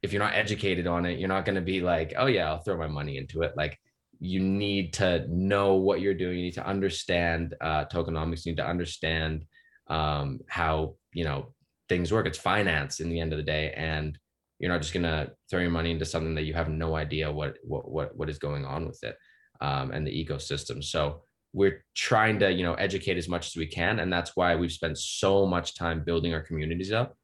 [0.03, 2.63] If you're not educated on it, you're not going to be like, oh yeah, I'll
[2.63, 3.53] throw my money into it.
[3.57, 3.79] Like
[4.19, 6.39] you need to know what you're doing.
[6.39, 8.47] You need to understand uh, tokenomics.
[8.47, 9.45] You need to understand
[9.89, 11.55] um, how you know
[11.89, 12.27] things work.
[12.27, 14.17] It's finance in the end of the day, and
[14.59, 17.33] you're not just going to throw your money into something that you have no idea
[17.33, 19.17] what what what, what is going on with it
[19.61, 20.83] um, and the ecosystem.
[20.83, 24.55] So we're trying to you know educate as much as we can and that's why
[24.55, 27.17] we've spent so much time building our communities up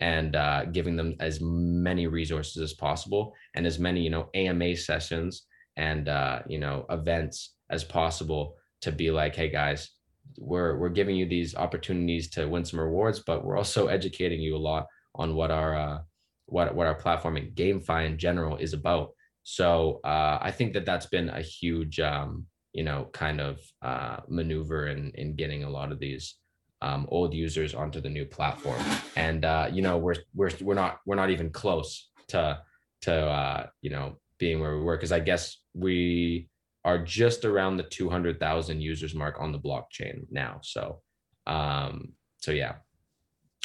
[0.00, 4.76] and uh, giving them as many resources as possible and as many you know ama
[4.76, 9.90] sessions and uh, you know events as possible to be like hey guys
[10.38, 14.56] we're we're giving you these opportunities to win some rewards but we're also educating you
[14.56, 15.98] a lot on what our uh,
[16.46, 19.10] what what our platform and GameFi in general is about.
[19.44, 24.18] So uh, i think that that's been a huge um, you know, kind of uh,
[24.28, 26.36] maneuver in in getting a lot of these
[26.80, 28.82] um, old users onto the new platform.
[29.16, 32.60] And uh, you know, we're we're we're not we're not even close to
[33.02, 36.48] to uh, you know being where we were because I guess we
[36.84, 40.58] are just around the 200,000 users mark on the blockchain now.
[40.62, 41.00] So
[41.46, 42.74] um, so yeah,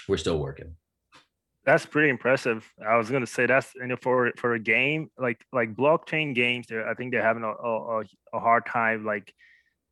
[0.08, 0.76] we're still working
[1.68, 2.66] that's pretty impressive.
[2.84, 6.68] I was gonna say that's you know for for a game like like blockchain games,
[6.72, 8.04] I think they're having a, a,
[8.34, 9.34] a hard time like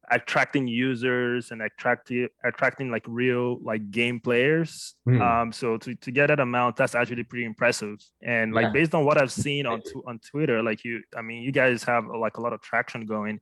[0.10, 4.96] attracting users and attracting attracting like real like game players.
[5.04, 5.22] Hmm.
[5.22, 7.98] Um, so to, to get that amount, that's actually pretty impressive.
[8.24, 8.72] And like yeah.
[8.72, 12.06] based on what I've seen on on Twitter, like you, I mean, you guys have
[12.08, 13.42] like a lot of traction going.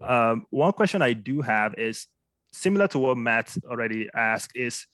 [0.00, 2.06] Um, one question I do have is
[2.52, 4.86] similar to what Matt already asked is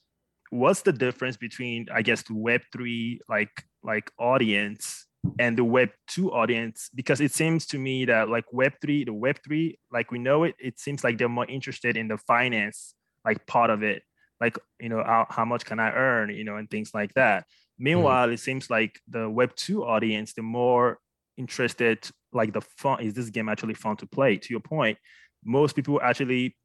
[0.53, 3.51] what's the difference between i guess the web 3 like
[3.83, 5.07] like audience
[5.39, 6.89] and the web 2 audience?
[6.93, 10.43] Because it seems to me that like web 3 the web 3 like we know
[10.43, 14.03] it it seems like they're more interested in the finance like part of it.
[14.41, 17.45] Like you know how, how much can i earn you know and things like that.
[17.77, 18.33] Meanwhile mm.
[18.33, 20.99] it seems like the web 2 audience they're more
[21.37, 24.37] interested like the fun is this game actually fun to play?
[24.37, 24.97] To your point
[25.45, 26.55] most people actually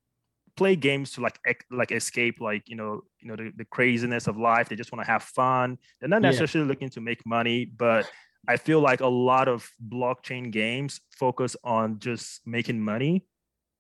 [0.59, 1.39] play games to like
[1.71, 4.69] like escape like you know you know the, the craziness of life.
[4.69, 5.79] They just want to have fun.
[5.99, 6.73] They're not necessarily yeah.
[6.73, 8.11] looking to make money but
[8.47, 13.25] i feel like a lot of blockchain games focus on just making money.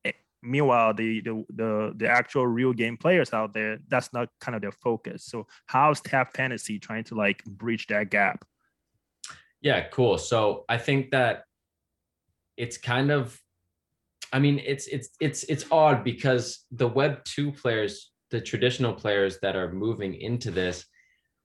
[0.04, 0.12] Eh,
[0.42, 4.62] meanwhile the, the the the actual real game players out there that's not kind of
[4.62, 5.24] their focus.
[5.24, 8.44] So how's tap fantasy trying to like bridge that gap?
[9.60, 10.18] Yeah cool.
[10.18, 11.44] So i think that
[12.56, 13.40] it's kind of
[14.32, 19.38] I mean, it's it's it's it's odd because the Web two players, the traditional players
[19.40, 20.84] that are moving into this,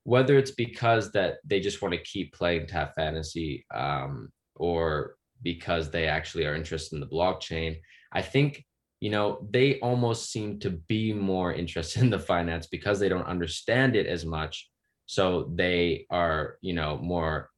[0.04, 5.90] whether it's because that they just want to keep playing Tap Fantasy, um, or because
[5.90, 7.76] they actually are interested in the blockchain,
[8.12, 8.64] I think
[9.00, 13.26] you know they almost seem to be more interested in the finance because they don't
[13.26, 14.68] understand it as much.
[15.06, 17.50] So they are you know more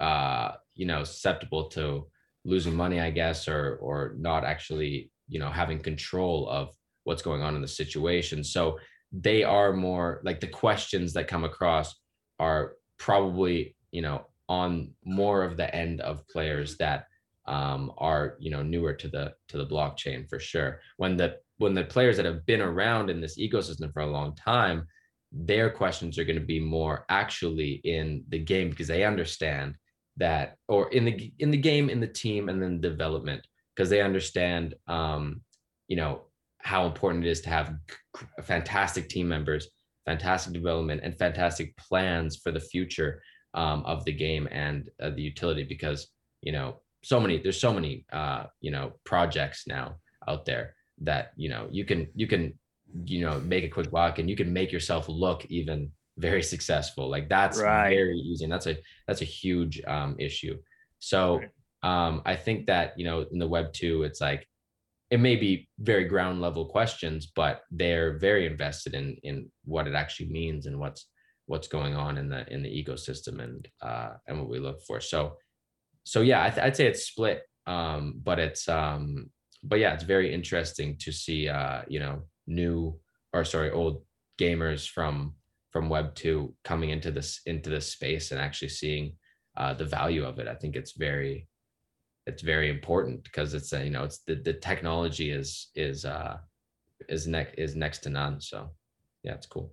[0.00, 2.08] uh, you know susceptible to
[2.46, 6.70] losing money, I guess, or or not actually, you know, having control of
[7.04, 8.42] what's going on in the situation.
[8.44, 8.78] So
[9.12, 11.94] they are more like the questions that come across
[12.38, 17.06] are probably, you know, on more of the end of players that
[17.46, 20.80] um, are, you know, newer to the to the blockchain for sure.
[20.96, 24.34] When the when the players that have been around in this ecosystem for a long
[24.36, 24.86] time,
[25.32, 29.74] their questions are going to be more actually in the game because they understand
[30.16, 34.00] that or in the in the game in the team and then development because they
[34.00, 35.40] understand um
[35.88, 36.22] you know
[36.58, 37.74] how important it is to have
[38.42, 39.68] fantastic team members
[40.06, 43.20] fantastic development and fantastic plans for the future
[43.54, 46.08] um, of the game and uh, the utility because
[46.42, 49.96] you know so many there's so many uh, you know projects now
[50.28, 52.52] out there that you know you can you can
[53.04, 57.08] you know make a quick buck and you can make yourself look even very successful.
[57.08, 57.90] Like that's Right.
[57.90, 58.76] very easy and that's a
[59.06, 60.56] that's a huge um, issue.
[60.98, 61.40] So
[61.82, 64.46] um, i think that you know in the web 2 it's like
[65.10, 69.94] it may be very ground level questions but they're very invested in in what it
[69.94, 71.06] actually means and what's
[71.46, 75.00] what's going on in the in the ecosystem and uh and what we look for.
[75.00, 75.36] So
[76.04, 79.30] so yeah I th- i'd say it's split um but it's um
[79.62, 82.98] but yeah it's very interesting to see uh you know new
[83.32, 84.02] or sorry old
[84.40, 85.34] gamers from
[85.70, 89.12] from web 2 coming into this into this space and actually seeing
[89.56, 91.48] uh the value of it i think it's very
[92.26, 96.36] it's very important because it's a, you know it's the, the technology is is uh
[97.08, 98.70] is next is next to none so
[99.22, 99.72] yeah it's cool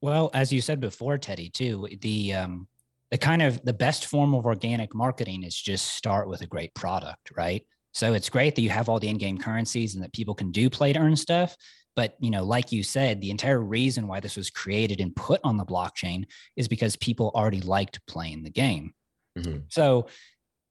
[0.00, 2.68] Well, as you said before, Tettey, too, the um,
[3.10, 6.74] the kind of the best form of organic marketing is just start with a great
[6.74, 7.62] product, right?
[7.92, 10.68] So it's great that you have all the in-game currencies and that people can do
[10.68, 11.56] play to earn stuff.
[11.96, 15.40] But you know, like you said, the entire reason why this was created and put
[15.44, 16.24] on the blockchain
[16.56, 18.94] is because people already liked playing the game.
[19.38, 19.64] Mhm.
[19.68, 20.08] So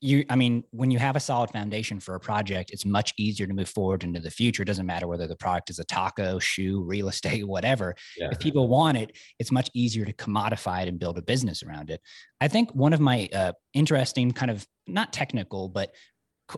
[0.04, 3.48] you, I mean, when you have a solid foundation for a project, it's much easier
[3.48, 4.64] to move forward into the future.
[4.64, 8.40] It doesn't matter whether the product is a taco, shoe, real estate, whatever yeah if
[8.40, 12.02] people want it, it's much easier to commodify it and build a business around it.
[12.42, 15.96] I think one of my uh, interesting, kind of not technical, but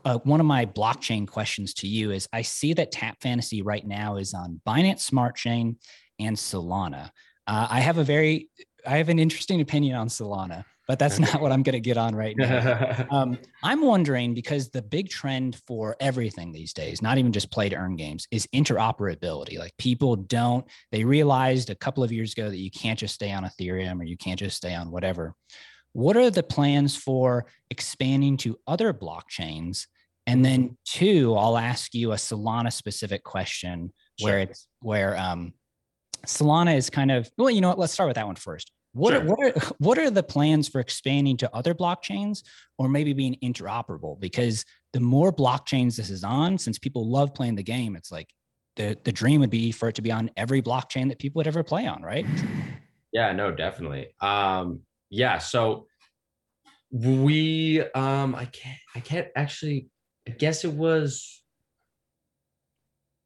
[0.03, 3.85] uh, one of my blockchain questions to you is I see that Tap Fantasy right
[3.85, 5.77] now is on Binance Smart Chain
[6.19, 7.09] and Solana.
[7.47, 8.49] Uh, I have a very,
[8.85, 11.97] I have an interesting opinion on Solana, but that's not what I'm going to get
[11.97, 13.05] on right now.
[13.11, 17.69] Um, I'm wondering because the big trend for everything these days, not even just play
[17.69, 19.57] to earn games, is interoperability.
[19.57, 23.31] Like people don't, they realized a couple of years ago that you can't just stay
[23.31, 25.33] on Ethereum or you can't just stay on whatever.
[25.95, 29.87] What are the plans for expanding to other blockchains?
[30.27, 35.53] And then two, I'll ask you a Solana specific question where it's where um,
[36.27, 37.79] Solana is kind of well, you know what?
[37.79, 38.73] Let's start with that one first.
[38.91, 39.25] What are, Sure.
[39.25, 42.43] what are what are the plans for expanding to other blockchains
[42.77, 44.19] or maybe being interoperable?
[44.19, 48.27] Because the more blockchains this is on, since people love playing the game, it's like
[48.75, 51.47] the the dream would be for it to be on every blockchain that people would
[51.47, 52.25] ever play on, right?
[53.13, 54.07] Yeah, no, definitely.
[54.19, 54.81] Um,
[55.15, 55.87] yeah, so
[56.91, 59.89] we um I can't I can't actually
[60.27, 61.41] I guess it was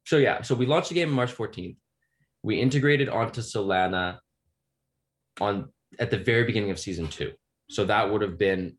[0.06, 1.76] so yeah, so we launched the game March 14th.
[2.42, 4.18] We integrated onto Solana
[5.40, 7.32] on at the very beginning of season two.
[7.68, 8.76] So that would have been,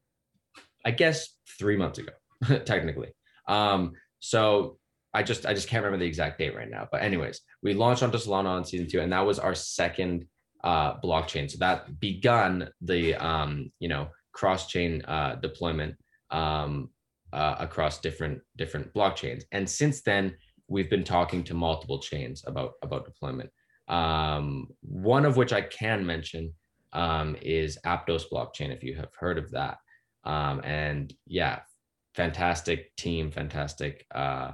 [0.85, 2.11] I guess, three months ago,
[2.65, 3.09] technically.
[3.47, 4.77] Um, so
[5.13, 6.87] I just I just can't remember the exact date right now.
[6.91, 10.25] But anyways, we launched onto Solana on season two, and that was our second
[10.63, 11.49] uh, blockchain.
[11.49, 15.95] So that begun the um, you know cross chain uh, deployment
[16.29, 16.89] um,
[17.33, 19.43] uh, across different different blockchains.
[19.51, 20.35] And since then,
[20.67, 23.49] we've been talking to multiple chains about about deployment.
[23.87, 26.53] Um, one of which I can mention
[26.93, 29.77] um, is Aptos blockchain, if you have heard of that.
[30.23, 31.59] Um, and yeah,
[32.15, 34.05] fantastic team, fantastic.
[34.13, 34.51] Uh,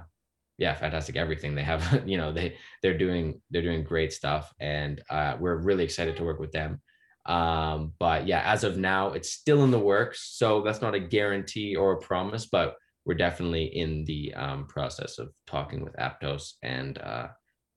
[0.58, 2.04] yeah, fantastic everything they have.
[2.08, 6.24] You know, they they're doing they're doing great stuff, and uh, we're really excited to
[6.24, 6.82] work with them.
[7.26, 11.00] Um, but yeah, as of now, it's still in the works, so that's not a
[11.00, 16.54] guarantee or a promise, but we're definitely in the um, process of talking with Aptos
[16.64, 17.28] and uh,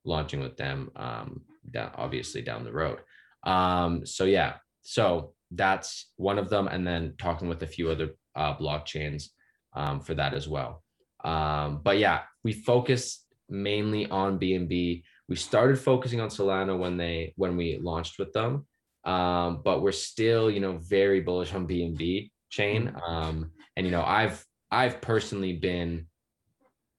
[0.04, 0.90] launching with them.
[0.96, 2.98] Um, down, obviously down the road.
[3.44, 8.10] Um, so yeah, so that's one of them, and then talking with a few other
[8.36, 9.24] uh, blockchains
[9.74, 10.82] um, for that as well.
[11.24, 15.02] Um, but yeah, we focus mainly on BNB.
[15.28, 18.66] We started focusing on Solana when they when we launched with them,
[19.04, 22.94] um, but we're still you know very bullish on BNB chain.
[23.06, 26.06] Um, and you know I've I've personally been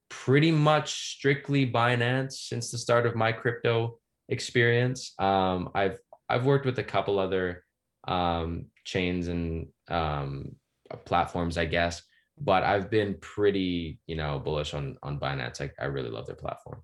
[0.09, 3.97] pretty much strictly Binance since the start of my crypto
[4.29, 5.13] experience.
[5.19, 5.97] Um, I've
[6.29, 7.63] I've worked with a couple other
[8.07, 10.55] um, chains and um,
[11.05, 12.01] platforms, I guess,
[12.43, 15.61] but I've been pretty, you know, bullish on on Binance.
[15.61, 16.81] I, I really love their platform.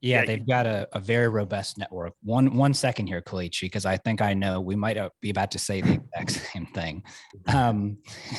[0.00, 2.14] Yeah, Yeah, they've got a, a very robust network.
[2.22, 5.50] One one second here, Kelechi, because I think I know we might uh, be about
[5.52, 7.02] to say the exact same thing.
[7.46, 7.98] Um,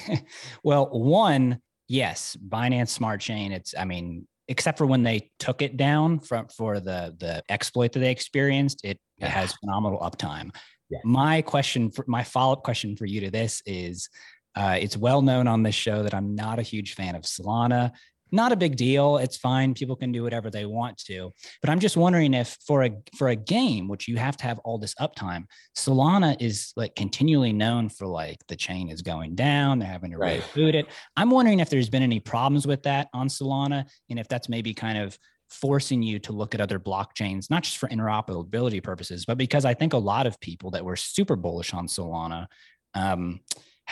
[0.63, 3.51] well, one, yes, Binance Smart Chain.
[3.51, 7.93] It's, I mean, except for when they took it down from for the the exploit
[7.93, 9.29] that they experienced, it, it Yeah.
[9.29, 10.53] has phenomenal uptime.
[10.89, 10.99] Yeah.
[11.05, 14.09] My question, for, my follow up question for you to this is,
[14.55, 17.91] uh, it's well known on this show that I'm not a huge fan of Solana
[18.33, 19.17] not a big deal.
[19.17, 19.75] It's fine.
[19.75, 21.31] People can do whatever they want to.
[21.61, 24.57] But I'm just wondering if for a for a game which you have to have
[24.59, 25.45] all this uptime,
[25.77, 29.77] Solana is like continually known for like the chain is going down.
[29.77, 30.41] They're having to right.
[30.41, 30.87] reboot it.
[31.15, 34.73] I'm wondering if there's been any problems with that on Solana, and if that's maybe
[34.73, 35.17] kind of
[35.51, 39.75] forcing you to look at other blockchains, not just for interoperability purposes, but because I
[39.75, 42.47] think a lot of people that were super bullish on Solana
[42.95, 43.41] um,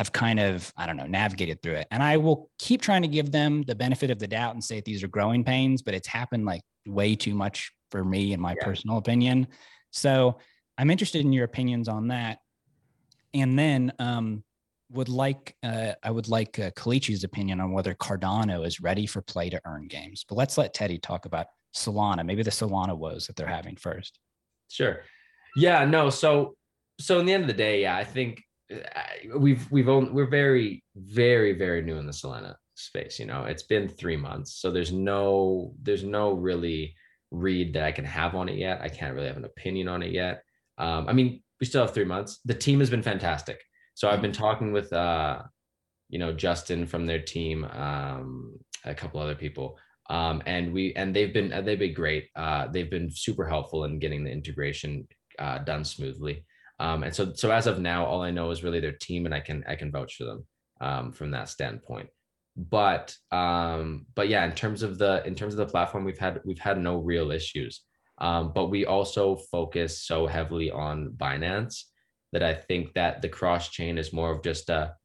[0.01, 1.87] have kind of, I don't know, navigated through it.
[1.91, 4.81] And I will keep trying to give them the benefit of the doubt and say
[4.81, 8.55] these are growing pains, but it's happened like way too much for me, in my
[8.57, 8.65] yeah.
[8.65, 9.47] personal opinion.
[9.91, 10.39] So
[10.79, 12.39] I'm interested in your opinions on that.
[13.35, 14.43] And then um,
[14.89, 19.21] would like uh, I would like uh, Kelechi's opinion on whether Cardano is ready for
[19.21, 20.25] play to earn games.
[20.27, 21.45] But let's let Tettey talk about
[21.75, 24.19] Solana, maybe the Solana woes that they're having first.
[24.67, 25.03] Sure.
[25.55, 25.85] Yeah.
[25.85, 26.09] No.
[26.09, 26.55] So
[26.99, 28.41] so in the end of the day, yeah, I think
[29.37, 33.19] we've we've owned, we're very very very new in the Solana space.
[33.19, 36.95] You know, it's been three months, so there's no there's no really
[37.31, 38.81] read that I can have on it yet.
[38.81, 40.43] I can't really have an opinion on it yet.
[40.77, 42.39] Um, I mean, we still have three months.
[42.45, 43.61] The team has been fantastic.
[43.93, 45.43] So I've been talking with uh,
[46.09, 49.77] you know Justin from their team, um, a couple other people,
[50.09, 52.29] um, and we and they've been they've been great.
[52.35, 55.07] Uh, they've been super helpful in getting the integration
[55.39, 56.45] uh, done smoothly.
[56.81, 59.35] Um, and so, so as of now, all I know is really their team, and
[59.35, 60.45] I can I can vouch for them
[60.81, 62.09] um, from that standpoint.
[62.57, 66.41] But um, but yeah, in terms of the in terms of the platform, we've had
[66.43, 67.81] we've had no real issues.
[68.17, 71.83] Um, but we also focus so heavily on Binance
[72.33, 74.95] that I think that the cross chain is more of just a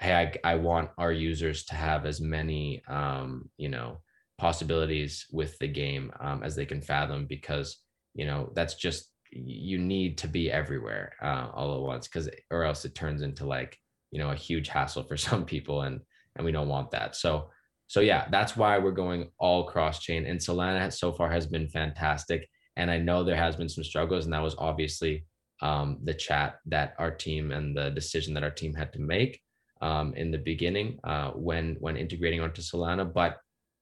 [0.00, 0.14] hey,
[0.44, 4.00] I, I want our users to have as many um, you know
[4.36, 7.78] possibilities with the game um, as they can fathom because
[8.14, 12.64] you know that's just you need to be everywhere uh, all at once because or
[12.64, 13.76] else it turns into like
[14.10, 16.00] you know a huge hassle for some people and
[16.36, 17.16] and we don't want that.
[17.16, 17.50] So
[17.90, 21.68] so yeah that's why we're going all cross chain and solana so far has been
[21.68, 25.26] fantastic and i know there has been some struggles and that was obviously
[25.62, 29.38] um, the chat that our team and the decision that our team had to make
[29.82, 33.38] um, in the beginning uh, when when integrating onto solana but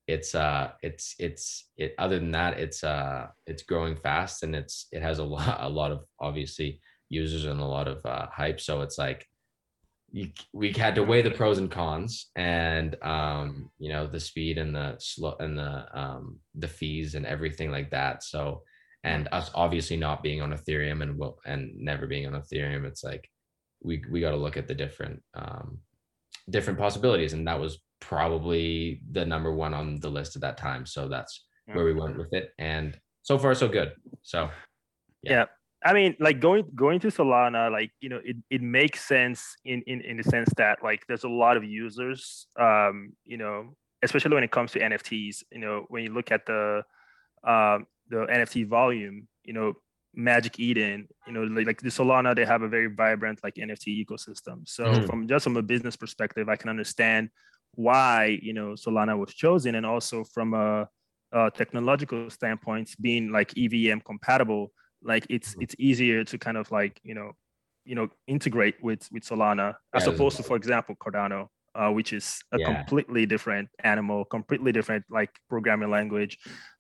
[0.09, 4.87] it's uh it's it's it other than that it's uh it's growing fast and it's
[4.91, 6.81] it has a lot a lot of obviously
[7.11, 8.61] users and a lot of uh, hype.
[8.61, 9.27] So it's like
[10.11, 14.57] you, we had to weigh the pros and cons and um you know the speed
[14.57, 18.23] and the slow and the um the fees and everything like that.
[18.23, 18.63] So
[19.05, 23.05] and us obviously not being on ethereum and will and never being on ethereum it's
[23.05, 23.29] like
[23.83, 25.79] we we got to look at the different um
[26.51, 27.33] different possibilities.
[27.35, 30.87] And that was probably the number one on the list at that time.
[30.87, 32.51] So that's where we went with it.
[32.59, 33.93] And so far, so good.
[34.23, 34.51] So,
[35.23, 35.33] yeah.
[35.33, 35.45] yeah.
[35.85, 39.83] I mean, like going going to Solana, like you know, it, it makes sense in,
[39.87, 44.35] in in the sense that like there's a lot of users, um, you know, especially
[44.35, 45.45] when it comes to NFTs.
[45.53, 46.83] You know, when you look at the
[47.45, 49.75] um, the NFT volume, you know,
[50.15, 54.05] Magic Eden, you know, like, like the Solana, they have a very vibrant like NFT
[54.05, 54.69] ecosystem.
[54.69, 55.07] So mm-hmm.
[55.07, 57.31] from just from a business perspective, I can understand
[57.79, 60.89] why you know Solana was chosen, and also from a,
[61.33, 67.01] a technological standpoint, being like EVM compatible, like it's it's easier to kind of like
[67.05, 67.31] you know
[67.85, 72.13] you know integrate with with Solana as yeah, opposed to, for example, Cardano, uh, which
[72.13, 72.67] is a yeah.
[72.67, 76.37] completely different animal, completely different like programming language.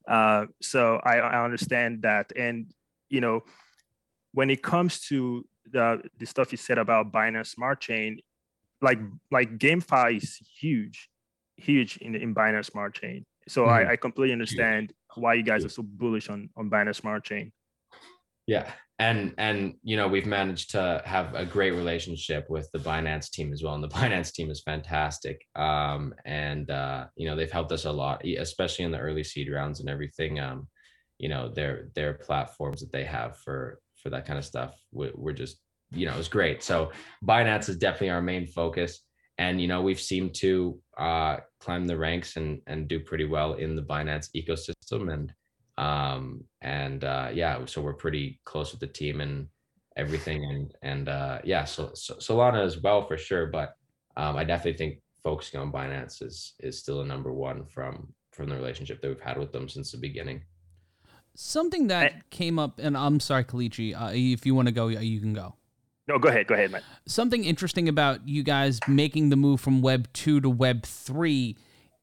[0.08, 2.72] Uh, so I, I understand that, and
[3.08, 3.44] you know,
[4.32, 8.18] when it comes to the the stuff you said about Binance Smart Chain,
[8.80, 8.98] like
[9.30, 11.08] like GameFi is huge,
[11.56, 13.24] huge in in Binance Smart Chain.
[13.48, 13.88] So mm-hmm.
[13.88, 17.52] I, I completely understand why you guys are so bullish on on Binance Smart Chain.
[18.46, 23.30] Yeah, and and you know we've managed to have a great relationship with the Binance
[23.30, 25.44] team as well, and the Binance team is fantastic.
[25.54, 29.50] Um, and uh, you know they've helped us a lot, especially in the early seed
[29.50, 30.40] rounds and everything.
[30.40, 30.68] Um,
[31.18, 34.74] you know their their platforms that they have for for that kind of stuff.
[34.92, 35.58] We're, we're just
[35.90, 36.62] you know, it was great.
[36.62, 36.92] So
[37.24, 39.00] Binance is definitely our main focus.
[39.38, 43.54] And, you know, we've seemed to uh, climb the ranks and, and do pretty well
[43.54, 45.12] in the Binance ecosystem.
[45.12, 45.32] And,
[45.78, 49.46] um, and uh, yeah, so we're pretty close with the team and
[49.96, 50.44] everything.
[50.44, 53.46] And, and uh, yeah, so, so Solana as well for sure.
[53.46, 53.74] But
[54.16, 58.48] um, I definitely think focusing on Binance is, is still a number one from, from
[58.48, 60.42] the relationship that we've had with them since the beginning.
[61.36, 65.20] Something that came up, and I'm sorry, Kelechi, uh, if you want to go, you
[65.20, 65.54] can go.
[66.08, 66.46] No, go ahead.
[66.46, 66.82] Go ahead, Matt.
[67.06, 71.56] Something interesting about you guys making the move from Web 2 to Web 3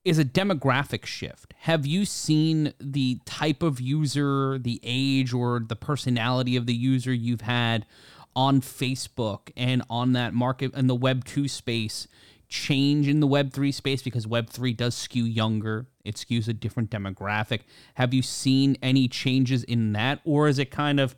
[0.04, 1.56] is a demographic shift.
[1.62, 7.12] Have you seen the type of user, the age, or the personality of the user
[7.12, 7.88] you've had
[8.36, 12.08] on Facebook and on that market and the Web 2 space
[12.48, 16.54] change in the Web 3 space because Web 3 does skew younger it skews a
[16.54, 17.62] different demographic.
[17.96, 21.16] Have you seen any changes in that, or is it kind of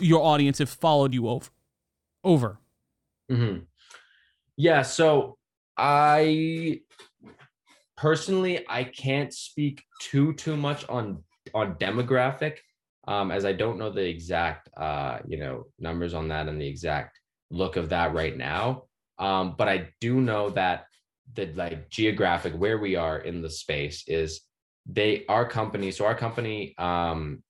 [0.00, 1.50] your audience have followed you over?
[2.28, 2.58] Over.
[3.32, 3.60] Mm-hmm.
[4.58, 4.82] Yeah.
[4.82, 5.38] So
[5.78, 6.80] I
[7.96, 11.24] personally I can't speak too too much on
[11.54, 12.58] on demographic,
[13.06, 16.66] um, as I don't know the exact uh, you know numbers on that and the
[16.68, 17.18] exact
[17.50, 18.82] look of that right now.
[19.18, 20.84] Um, but I do know that
[21.32, 24.42] the like geographic where we are in the space is
[24.84, 25.90] they our company.
[25.92, 27.42] So our company, um,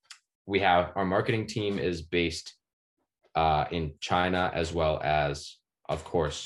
[0.46, 2.54] we have our marketing team is based
[3.38, 5.58] uh, in China as well as,
[5.88, 6.38] of course,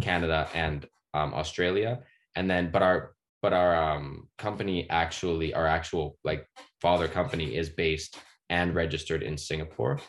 [0.00, 2.00] Canada and um, Australia.
[2.34, 3.12] And then, but our
[3.42, 6.48] but our um, company actually, our actual like
[6.80, 8.16] father company is based
[8.48, 10.00] and registered in Singapore.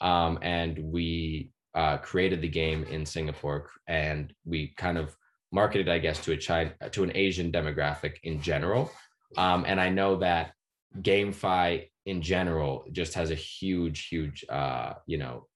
[0.00, 5.16] Um, and we uh, created the game in Singapore, and we kind of
[5.52, 8.90] marketed, I guess, to a China to an Asian demographic in general.
[9.36, 10.52] Um, and I know that
[11.00, 15.46] GameFi in general just has a huge, huge, uh, you know,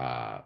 [0.00, 0.40] uh,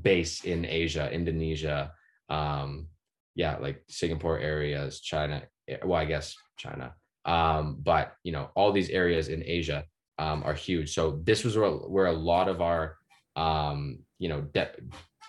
[0.00, 1.92] base in Asia, Indonesia,
[2.28, 2.88] um,
[3.34, 5.42] yeah, like Singapore areas, China.
[5.68, 6.94] Eh, well, I guess China,
[7.24, 9.84] um, but you know, all these areas in Asia
[10.18, 10.94] um, are huge.
[10.94, 12.96] So this was where, where a lot of our,
[13.36, 14.76] um, you know, de-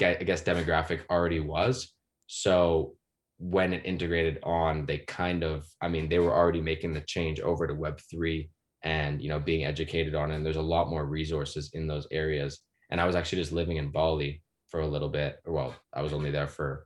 [0.02, 1.94] I guess demographic already was.
[2.28, 2.96] So
[3.38, 7.40] when it integrated on, they kind of, I mean, they were already making the change
[7.40, 8.50] over to Web three
[8.84, 10.36] and you know being educated on it.
[10.36, 12.60] And there's a lot more resources in those areas.
[12.92, 15.40] And I was actually just living in Bali for a little bit.
[15.46, 16.86] Well, I was only there for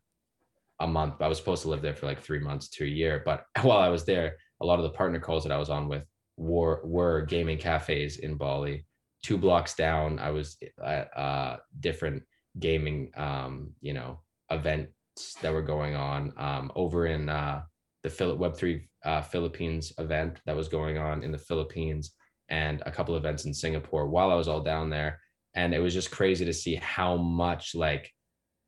[0.79, 1.21] a month.
[1.21, 3.21] I was supposed to live there for like three months to a year.
[3.25, 5.87] But while I was there, a lot of the partner calls that I was on
[5.87, 6.03] with
[6.37, 8.85] were were gaming cafes in Bali.
[9.23, 12.23] Two blocks down, I was at uh, different
[12.59, 14.91] gaming, um, you know, events
[15.41, 17.63] that were going on um, over in uh,
[18.03, 22.11] the Phil- Web three uh, Philippines event that was going on in the Philippines,
[22.49, 25.19] and a couple events in Singapore while I was all down there.
[25.55, 28.11] And it was just crazy to see how much like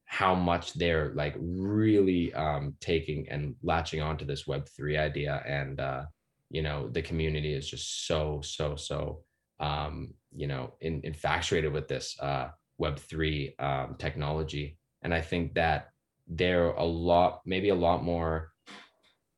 [0.05, 5.43] how much they're like really um, taking and latching onto this web3 idea.
[5.45, 6.05] And uh,
[6.49, 9.21] you know the community is just so so so
[9.59, 12.49] um, you know in, infatuated with this uh,
[12.81, 14.77] web3 um, technology.
[15.03, 15.89] And i think that
[16.27, 18.51] there are a lot maybe a lot more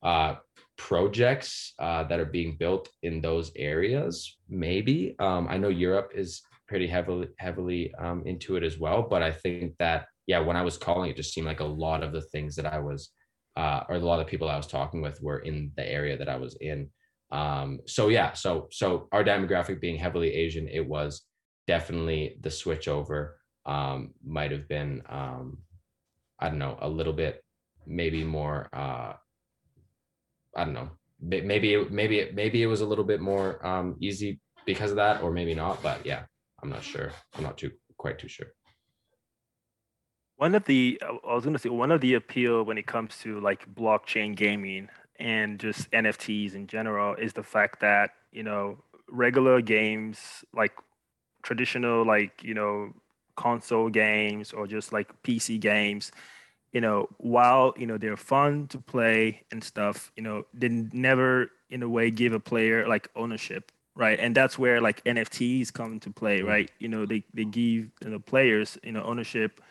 [0.02, 0.36] uh,
[0.78, 5.16] projects uh, that are being built in those areas maybe.
[5.20, 9.32] Um, i know europe is pretty heavily heavily um, into it as well but i
[9.32, 12.22] think that yeah, when I was calling, it just seemed like a lot of the
[12.22, 13.10] things that I was,
[13.58, 16.30] uh, or a lot of people I was talking with were in the area that
[16.30, 16.88] I was in.
[17.32, 21.24] Um, so yeah, so so our demographic being heavily Asian, it was
[21.66, 23.40] definitely the switch over.
[23.66, 25.58] Um, might have been, um,
[26.40, 27.44] I don't know, a little bit,
[27.88, 28.70] maybe more.
[28.72, 29.14] Uh,
[30.56, 34.92] I don't know, maybe maybe maybe it was a little bit more um, easy because
[34.92, 35.82] of that, or maybe not.
[35.82, 36.26] But yeah,
[36.62, 37.12] I'm not sure.
[37.36, 38.48] I'm not too quite too sure
[40.40, 43.18] one of the i was going to say one of the appeal when it comes
[43.20, 44.88] to like blockchain gaming
[45.20, 48.78] and just nfts in general is the fact that you know
[49.10, 50.72] regular games like
[51.44, 52.94] traditional like you know
[53.36, 56.12] console games or just like pc games
[56.72, 61.52] you know while you know they're fun to play and stuff you know they never
[61.70, 64.20] in a way give a player like ownership right?
[64.20, 66.72] And that's where like nfts come into play right?
[66.80, 69.62] You know they, they give the players you know ownership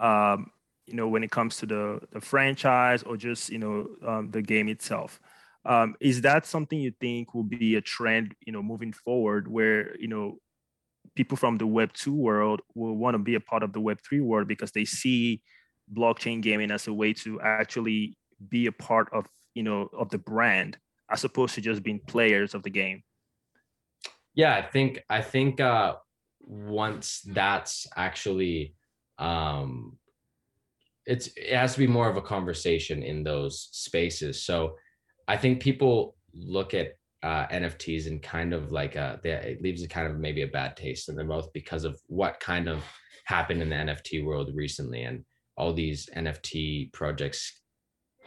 [0.00, 0.50] um,
[0.86, 4.42] you know, when it comes to the the franchise or just you know um, the
[4.42, 5.20] game itself.
[5.66, 9.96] Um, is that something you think will be a trend, you know, moving forward, where
[9.98, 10.38] you know
[11.14, 13.98] people from the Web two world will want to be a part of the Web
[14.06, 15.42] three world because they see
[15.92, 18.16] blockchain gaming as a way to actually
[18.48, 20.76] be a part of you know of the brand
[21.10, 23.02] as opposed to just being players of the game
[24.34, 25.94] yeah i think i think uh
[26.46, 28.74] once that's actually
[29.18, 29.96] um,
[31.06, 34.42] it's it has to be more of a conversation in those spaces.
[34.42, 34.76] So
[35.28, 39.82] I think people look at uh, NFTs and kind of like a, they, it leaves
[39.82, 42.82] a kind of maybe a bad taste in their mouth because of what kind of
[43.24, 45.24] happened in the NFT world recently and
[45.56, 47.60] all these NFT projects.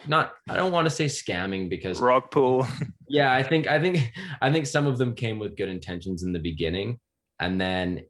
[0.05, 2.67] Not, I don't want to say scamming because rug pull.
[3.07, 6.33] yeah, I think I think I think some of them came with good intentions in
[6.33, 6.99] the beginning,
[7.39, 8.03] and then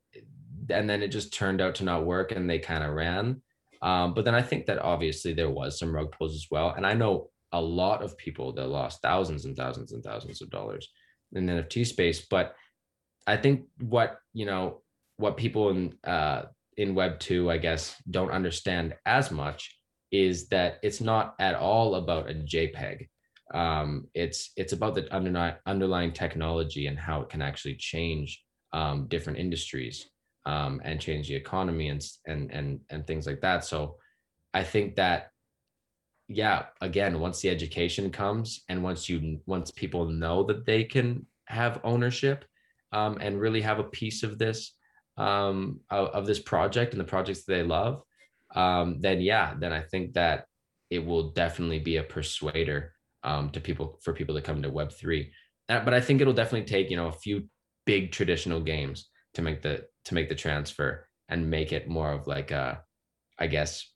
[0.69, 3.41] and then it just turned out to not work and they kind of ran.
[3.81, 6.73] Um, but then I think that obviously there was some rug pulls as well.
[6.75, 10.49] And I know a lot of people that lost thousands and thousands and thousands of
[10.49, 10.89] dollars
[11.33, 12.25] in the NFT space.
[12.29, 12.55] But
[13.25, 14.81] I think what, you know,
[15.17, 16.43] what people in uh,
[16.75, 19.76] in Web two, I guess, don't understand as much
[20.11, 23.07] is that it's not at all about a JPEG.
[23.53, 28.43] um, it's it's about the underlying underlying technology and how it can actually change
[28.73, 30.09] um, different industries
[30.45, 33.63] um, and change the economy and and and and things like that.
[33.65, 33.97] So
[34.53, 35.31] I think that
[36.27, 41.25] yeah, again, once the education comes and once you once people know that they can
[41.45, 42.43] have ownership
[42.91, 44.73] um, and really have a piece of this
[45.17, 48.03] um, of, of, this project and the projects that they love,
[48.55, 50.45] um, then yeah, then I think that
[50.89, 52.93] it will definitely be a persuader
[53.23, 55.31] um, to people for people to come to Web three.
[55.69, 57.49] Uh, but I think it'll definitely take you know a few
[57.85, 62.27] big traditional games to make the to make the transfer and make it more of
[62.27, 62.81] like a,
[63.37, 63.91] I guess,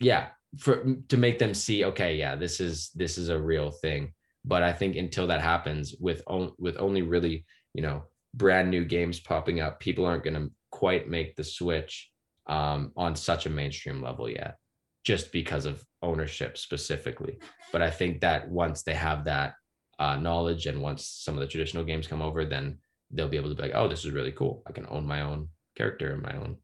[0.00, 4.12] yeah, for to make them see okay, yeah, this is this is a real thing.
[4.44, 7.44] But I think until that happens, with on, with only really
[7.74, 8.04] you know
[8.34, 12.11] brand new games popping up, people aren't going to quite make the switch
[12.46, 14.56] um, on such a mainstream level yet,
[15.04, 17.38] just because of ownership specifically.
[17.72, 19.54] But I think that once they have that
[19.98, 22.78] uh, knowledge and once some of the traditional games come over, then
[23.10, 24.62] they'll be able to be like, oh, this is really cool.
[24.66, 26.56] I can own my own character and my own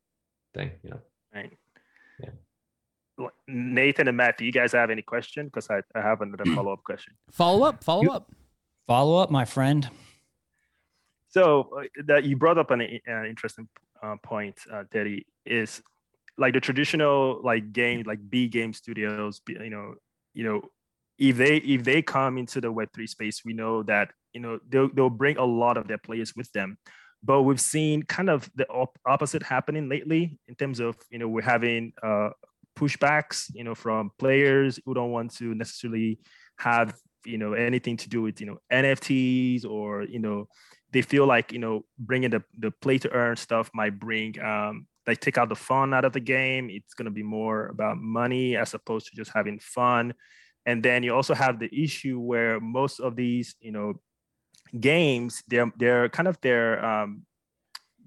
[0.55, 1.01] thing, you know?
[1.35, 1.53] Right.
[2.21, 3.27] Yeah.
[3.47, 5.47] Nathan and Matt, do you guys have any question?
[5.47, 7.15] Because I, I have another follow up question.
[7.31, 8.33] Follow up, follow you, up.
[8.87, 9.89] Follow up, my friend.
[11.29, 13.69] So uh, that you brought up an, an interesting
[14.03, 15.83] uh, point, uh, Tettey, is
[16.37, 19.41] like the traditional like game, like B game studios.
[19.49, 19.95] You know,
[20.35, 20.63] you know,
[21.19, 24.59] if they if they come into the Web three space, we know that you know
[24.69, 26.79] they'll they'll bring a lot of their players with them.
[27.23, 31.29] But we've seen kind of the op- opposite happening lately in terms of you know
[31.29, 32.31] we're having uh,
[32.79, 36.21] pushbacks, you know, from players who don't want to necessarily
[36.59, 36.95] have
[37.25, 40.49] you know anything to do with you know NFTs or you know
[40.93, 44.87] they feel like you know bringing the the play to earn stuff might bring um
[45.07, 46.69] like take out the fun out of the game.
[46.71, 50.13] It's going to be more about money as opposed to just having fun.
[50.67, 53.95] And then you also have the issue where most of these you know
[54.79, 57.23] games they're they're kind of their um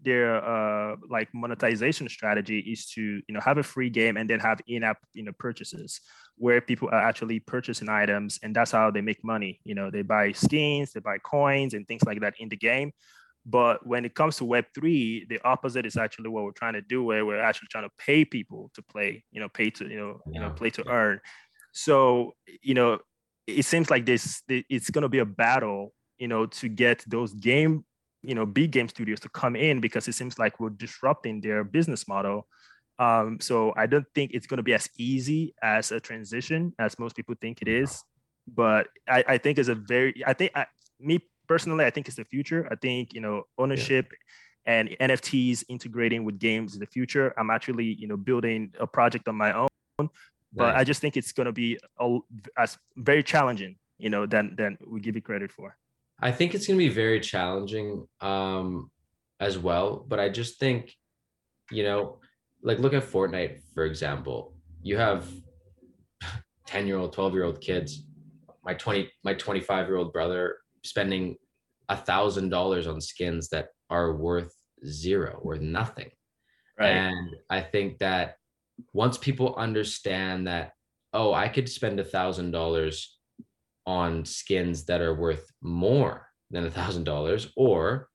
[0.04, 4.40] their uh like monetization strategy is to you know have a free game and then
[4.40, 6.02] have in-app you know purchases
[6.42, 9.60] where people are actually purchasing items and that's how they make money.
[9.64, 12.92] You know they buy skins they buy coins and things like that in the game.
[13.46, 17.04] But when it comes to web3 the opposite is actually what we're trying to do
[17.04, 20.22] where we're actually trying to pay people to play you know pay to you know
[20.26, 20.34] yeah.
[20.34, 21.22] you know play to earn.
[21.74, 22.34] So
[22.64, 23.00] you know
[23.46, 27.34] it seems like this it's going to be a battle you know to get those
[27.36, 27.86] game
[28.24, 31.64] you know big game studios to come in because it seems like we're disrupting their
[31.64, 32.48] business model
[33.06, 36.98] um, so i don't think it's going to be as easy as a transition as
[37.00, 38.04] most people think it is
[38.48, 40.66] but i, I think it's a very i think I,
[41.00, 44.74] me personally i think it's the future i think you know ownership yeah.
[44.74, 49.28] and nfts integrating with games in the future i'm actually you know building a project
[49.28, 50.82] on my own but nice.
[50.82, 52.18] i just think it's going to be a,
[52.58, 55.76] as very challenging you know than than we give it credit for
[56.22, 58.92] I think it's going to be very challenging um,
[59.40, 60.06] as well.
[60.08, 60.96] But I just think,
[61.72, 62.20] you know,
[62.64, 64.54] like look at Fortnite, for example.
[64.82, 65.28] You have
[66.68, 68.04] 10 year old, 12 year old kids,
[68.64, 71.36] my 20, my 25 year old brother spending
[71.90, 74.54] a thousand dollars on skins that are worth
[74.86, 76.10] zero, worth nothing.
[76.80, 76.92] Right.
[76.92, 78.36] And I think that
[78.94, 80.72] once people understand that,
[81.14, 83.18] oh, I could spend a thousand dollars
[83.86, 88.08] on skins that are worth more than a thousand dollars or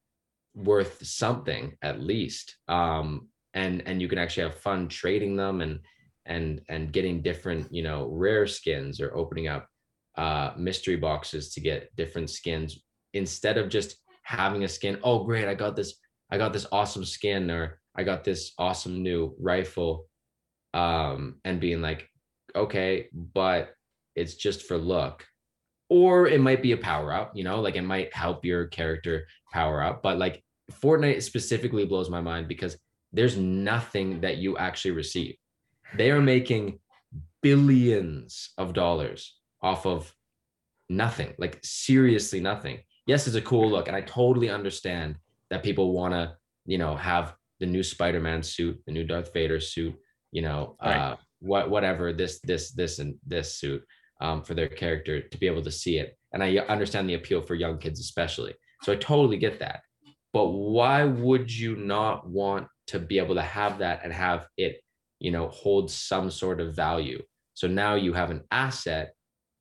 [0.54, 5.80] worth something at least um and and you can actually have fun trading them and
[6.26, 9.66] and and getting different you know rare skins or opening up
[10.16, 12.78] uh mystery boxes to get different skins
[13.14, 15.94] instead of just having a skin oh great i got this
[16.30, 20.06] i got this awesome skin or i got this awesome new rifle
[20.74, 22.08] um and being like
[22.54, 23.74] okay but
[24.14, 25.26] it's just for look
[25.88, 29.26] or it might be a power up, you know, like it might help your character
[29.52, 30.02] power up.
[30.02, 30.42] But like
[30.82, 32.76] Fortnite specifically blows my mind because
[33.12, 35.36] there's nothing that you actually receive.
[35.96, 36.80] They are making
[37.42, 40.12] billions of dollars off of
[40.88, 42.80] nothing, like seriously nothing.
[43.06, 43.86] Yes, it's a cool look.
[43.88, 45.16] And I totally understand
[45.50, 49.60] that people want to, you know, have the new Spider-Man suit, the new Darth Vader
[49.60, 49.94] suit,
[50.32, 50.96] you know, right.
[50.96, 53.82] uh, what, whatever, this, this, this, and this suit
[54.20, 56.18] um, for their character to be able to see it.
[56.32, 58.54] And I understand the appeal for young kids, especially.
[58.82, 59.80] So I totally get that.
[60.32, 64.80] But why would you not want to be able to have that and have it,
[65.18, 67.22] you know, hold some sort of value?
[67.54, 69.12] So now you have an asset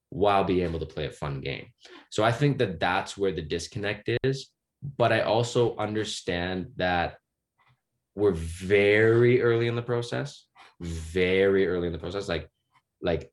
[0.10, 1.68] while being able to play a fun game.
[2.10, 4.50] So I think that that's where the disconnect is.
[4.98, 7.18] But I also understand that
[8.16, 10.46] we're very early in the process,
[10.80, 12.30] very early in the process.
[12.30, 12.50] Like,
[13.02, 13.32] like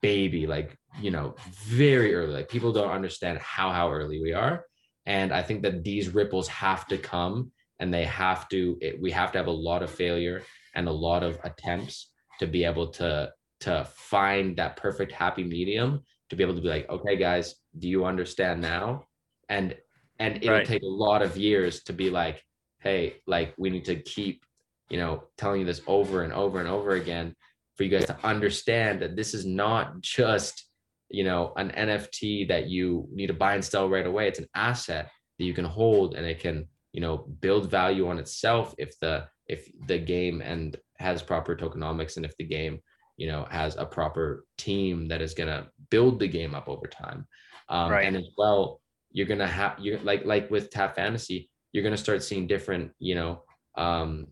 [0.00, 2.32] baby, like you know, very early.
[2.32, 4.64] Like people don't understand how how early we are,
[5.04, 8.78] and I think that these ripples have to come, and they have to.
[8.80, 10.42] It, we have to have a lot of failure
[10.74, 12.10] and a lot of attempts
[12.40, 16.68] to be able to to find that perfect happy medium to be able to be
[16.68, 19.04] like, okay, guys, do you understand now?
[19.48, 19.76] And
[20.18, 20.66] and it'll Right.
[20.66, 22.42] take a lot of years to be like,
[22.80, 24.44] hey, like we need to keep,
[24.88, 27.34] you know, telling you this over and over and over again
[27.76, 30.70] for you guys to understand that this is not just,
[31.10, 34.26] you know, an NFT that you need to buy and sell right away.
[34.26, 36.66] It's an asset that you can hold and it can,
[36.96, 42.16] you know, build value on itself if the if the game and has proper tokenomics
[42.16, 42.80] and if the game
[43.18, 46.86] you know has a proper team that is going to build the game up over
[46.86, 47.26] time
[47.68, 48.06] um, Right.
[48.06, 48.80] and as well
[49.12, 52.46] you're going to have you're like like with tap fantasy you're going to start seeing
[52.46, 53.42] different you know
[53.76, 54.26] um,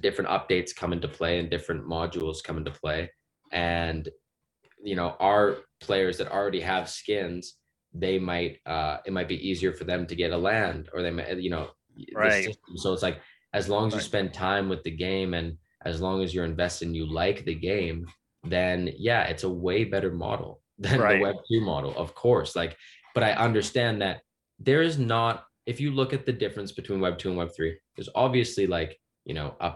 [0.00, 3.10] different updates come into play and different modules come into play
[3.52, 4.08] and
[4.82, 7.56] you know our players that already have skins
[7.94, 11.10] they might uh it might be easier for them to get a land or they
[11.10, 11.68] might you know
[12.14, 12.56] Right.
[12.76, 13.20] so it's like
[13.52, 16.86] as long as you spend time with the game and as long as you're invested
[16.86, 18.06] and you like the game
[18.44, 21.16] then yeah it's a way better model than Right.
[21.18, 22.76] the web 2 model of course like
[23.14, 24.22] but i understand that
[24.58, 27.76] there is not if you look at the difference between web 2 and web 3
[27.94, 29.74] there's obviously like you know a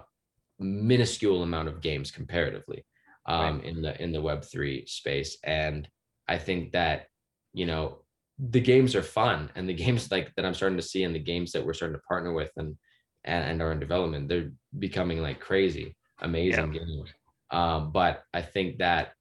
[0.59, 2.85] minuscule amount of games comparatively
[3.27, 5.87] um, in the in the web 3 space and
[6.29, 7.07] i think that
[7.53, 7.99] you know
[8.39, 11.19] the games are fun and the games like that i'm starting to see and the
[11.19, 12.77] games that we're starting to partner with and
[13.25, 17.11] and, and are in development they're becoming like crazy amazing games.
[17.51, 19.13] Um, but i think that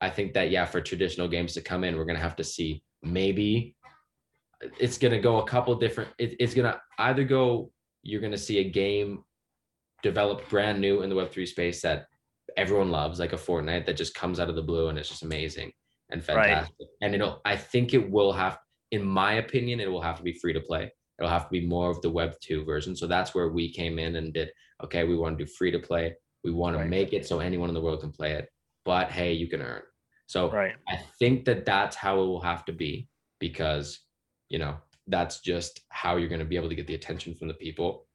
[0.00, 2.44] i think that yeah for traditional games to come in we're going to have to
[2.44, 3.76] see maybe
[4.78, 7.70] it's going to go a couple different it, it's going to either go
[8.02, 9.22] you're going to see a game
[10.02, 12.06] developed brand new in the web3 space that
[12.56, 15.22] everyone loves like a fortnite that just comes out of the blue and it's just
[15.22, 15.72] amazing
[16.12, 16.66] and Right.
[17.00, 18.58] and it'll i think it will have
[18.90, 20.92] in my opinion it will have to be free to play.
[21.18, 22.94] It'll have to be more of the web 2 version.
[22.96, 24.50] So that's where we came in and did
[24.84, 26.14] okay we want to do free to play.
[26.44, 28.48] We want to make it so anyone in the world can play it.
[28.84, 29.82] But hey you can earn.
[30.26, 30.74] So Right.
[30.88, 33.08] I think that that's how it will have to be
[33.38, 34.00] because,
[34.48, 37.48] you know, that's just how you're going to be able to get the attention from
[37.48, 38.06] the people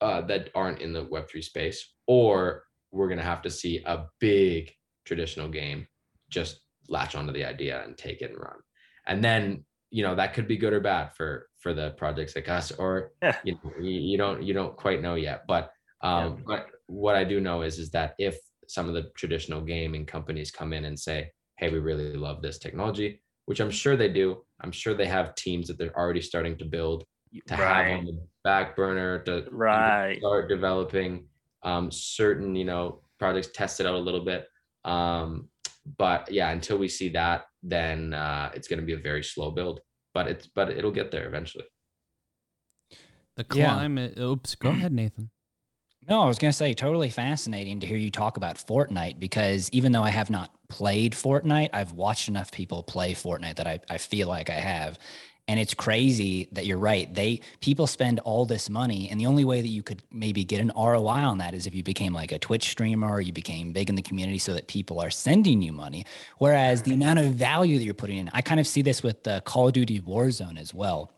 [0.00, 1.94] uh, that aren't in the Web3 space.
[2.06, 4.72] Or we're going to have to see a big
[5.04, 5.86] traditional game
[6.30, 8.58] just latch onto the idea and take it and run.
[9.06, 12.48] And then, you know, that could be good or bad for for the projects like
[12.48, 13.40] us, or Yeah.
[13.42, 15.44] you know, you, don't you don't quite know yet.
[15.48, 15.72] But
[16.02, 18.38] um, but what I do know is is that if
[18.68, 22.58] some of the traditional gaming companies come in and say, "Hey, we really love this
[22.58, 24.44] technology," which I'm sure they do.
[24.60, 27.04] I'm sure they have teams that they're already starting to build
[27.48, 30.22] to have on the back burner to Right.
[30.22, 31.28] start developing
[31.62, 34.46] um, certain you know projects, test it out a little bit.
[34.84, 35.50] Um,
[35.98, 39.50] but yeah, until we see that, then uh, it's going to be a very slow
[39.50, 39.80] build.
[40.12, 41.64] But it's but it'll get there eventually.
[43.36, 43.74] The Yeah.
[43.74, 44.18] climate.
[44.18, 44.54] Oops.
[44.56, 45.30] Go ahead, Nathan.
[46.08, 49.70] No, I was going to say totally fascinating to hear you talk about Fortnite because
[49.70, 53.80] even though I have not played Fortnite, I've watched enough people play Fortnite that I,
[53.88, 54.98] I feel like I have.
[55.50, 57.12] And it's crazy that you're right.
[57.12, 60.60] They people spend all this money, and the only way that you could maybe get
[60.60, 63.72] an ROI on that is if you became like a Twitch streamer or you became
[63.72, 66.06] big in the community so that people are sending you money.
[66.38, 69.24] Whereas the amount of value that you're putting in, I kind of see this with
[69.24, 71.10] the Call of Duty Warzone as well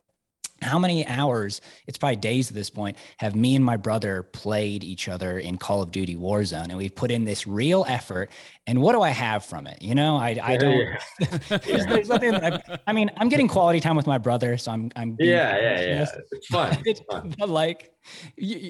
[0.62, 4.84] how many hours it's probably days at this point have me and my brother played
[4.84, 8.30] each other in call of duty warzone and we've put in this real effort
[8.66, 10.96] and what do i have from it you know i, I don't
[11.48, 14.90] there's, there's nothing I, I mean i'm getting quality time with my brother so i'm
[14.96, 16.06] i'm being Yeah, yeah, yeah.
[16.30, 16.78] It's fun.
[16.84, 17.34] It's fun.
[17.38, 17.92] but like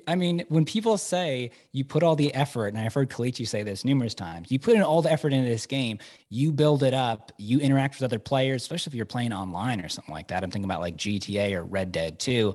[0.06, 3.62] i mean when people say you put all the effort and i've heard Kelechi say
[3.62, 6.94] this numerous times you put in all the effort into this game you build it
[6.94, 10.42] up you interact with other players especially if you're playing online or something like that
[10.44, 12.54] i'm thinking about like gta or red dead 2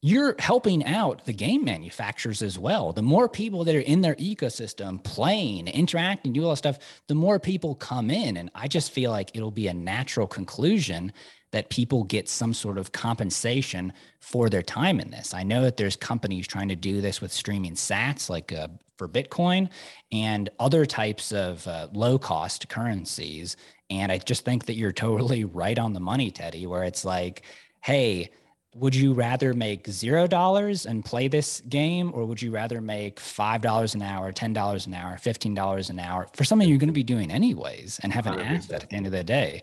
[0.00, 2.92] you're helping out the game manufacturers as well.
[2.92, 7.16] The more people that are in their ecosystem playing, interacting, do all that stuff, the
[7.16, 8.36] more people come in.
[8.36, 11.12] And I just feel like it'll be a natural conclusion
[11.50, 15.32] that people get some sort of compensation for their time in this.
[15.34, 18.68] I know that there's companies trying to do this with streaming sats, like uh,
[18.98, 19.70] for Bitcoin
[20.12, 23.56] and other types of uh, low cost currencies.
[23.88, 27.42] And I just think that you're totally right on the money, Tettey, where it's like,
[27.82, 28.30] hey,
[28.74, 33.18] would you rather make zero dollars and play this game or would you rather make
[33.18, 36.78] five dollars an hour ten dollars an hour fifteen dollars an hour for something you're
[36.78, 38.56] going to be doing anyways and have an 100%.
[38.58, 39.62] asset at the end of the day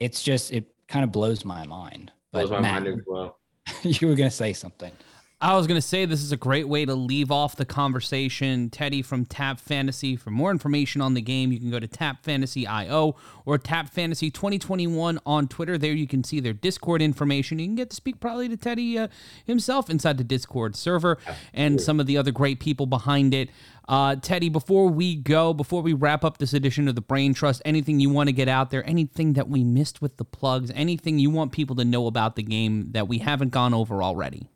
[0.00, 3.38] it's just it kind of blows my mind Blows but my Matt, mind as well.
[3.82, 4.92] you were going to say something
[5.38, 8.70] I was going to say this is a great way to leave off the conversation.
[8.70, 10.16] Tettey from Tap Fantasy.
[10.16, 13.90] For more information on the game, you can go to Tap Fantasy IO or Tap
[13.90, 15.76] Fantasy 2021 on Twitter.
[15.76, 17.58] There you can see their Discord information.
[17.58, 19.08] You can get to speak probably to Tettey uh,
[19.44, 21.18] himself inside the Discord server
[21.52, 23.50] and some of the other great people behind it.
[23.86, 27.60] Uh, Tettey, before we go, before we wrap up this edition of the Brain Trust,
[27.66, 31.18] anything you want to get out there, anything that we missed with the plugs, anything
[31.18, 34.48] you want people to know about the game that we haven't gone over already?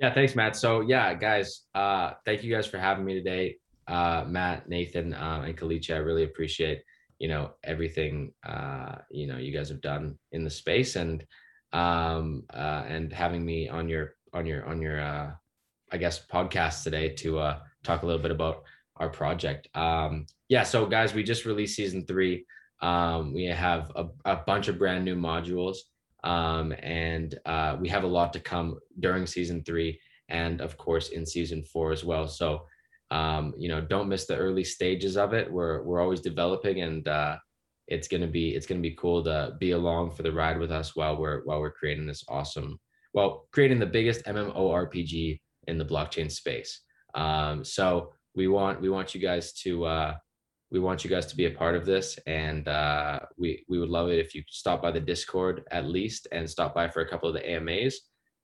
[0.00, 0.56] Yeah, thanks, Matt.
[0.56, 3.56] So yeah, guys, uh, thank you guys for having me today.
[3.86, 6.82] Uh, Matt, Nathan, um, and Kelechi, I really appreciate
[7.18, 11.24] you know everything uh, you know you guys have done in the space and
[11.72, 15.30] um, uh, and having me on your on your on your uh,
[15.90, 18.62] I guess podcast today to uh, talk a little bit about
[18.96, 19.68] our project.
[19.74, 22.44] Um, yeah, so guys, we just released season three.
[22.80, 25.78] Um, we have a, a bunch of brand new modules.
[26.24, 31.08] Um, and uh, we have a lot to come during season three and of course
[31.10, 32.26] in season four as well.
[32.28, 32.66] So
[33.10, 35.50] um, you know, don't miss the early stages of it.
[35.50, 37.36] We're we're always developing and uh,
[37.86, 40.94] it's gonna be it's gonna be cool to be along for the ride with us
[40.94, 42.78] while we're while we're creating this awesome
[43.14, 46.82] well creating the biggest MMORPG in the blockchain space.
[47.14, 50.14] Um, so we want we want you guys to uh,
[50.70, 53.88] we want you guys to be a part of this and uh, we we would
[53.88, 57.08] love it if you stop by the discord at least and stop by for a
[57.08, 58.00] couple of the amas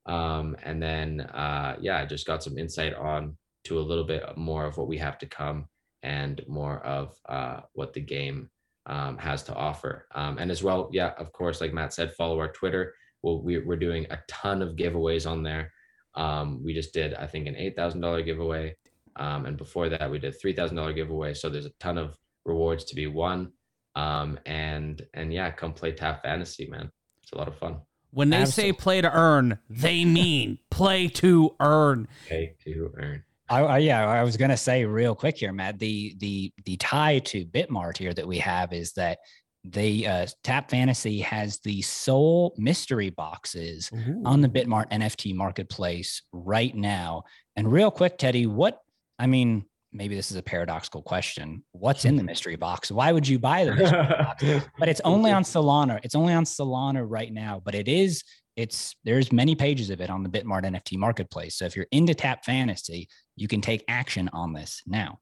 [0.07, 4.23] um, and then uh, yeah i just got some insight on to a little bit
[4.37, 5.65] more of what we have to come
[6.03, 8.47] and more of uh, what the game
[8.87, 10.05] um, has to offer.
[10.13, 12.93] Um, and as well yeah of course like matt said follow our twitter.
[13.23, 15.71] Well, we, we're doing a ton of giveaways on there.
[16.13, 18.75] Um, we just did i think an $8000 giveaway
[19.15, 21.33] um, and before that, we did three thousand dollar giveaway.
[21.33, 23.51] So there's a ton of rewards to be won.
[23.95, 26.91] Um, and and yeah, come play Tap Fantasy, man.
[27.23, 27.77] It's a lot of fun.
[28.11, 28.71] When they Absolutely.
[28.71, 32.07] say play to earn, they mean play to earn.
[32.27, 33.23] Play to earn.
[33.47, 35.79] I, I, yeah, I was gonna say real quick here, Matt.
[35.79, 39.19] The the the tie to BitMart here that we have is that
[39.63, 44.21] the uh, Tap Fantasy has the sole mystery boxes Ooh.
[44.23, 47.23] on the BitMart NFT marketplace right now.
[47.55, 48.79] And real quick, Tettey, what
[49.19, 51.63] I mean, maybe this is a paradoxical question.
[51.71, 52.91] What's in the mystery box?
[52.91, 54.43] Why would you buy the mystery box?
[54.79, 55.99] But it's only on Solana.
[56.03, 58.23] It's only on Solana right now, but it is
[58.55, 61.57] it's there's many pages of it on the BitMart NFT marketplace.
[61.57, 65.19] So if you're into Tap Fantasy, you can take action on this now.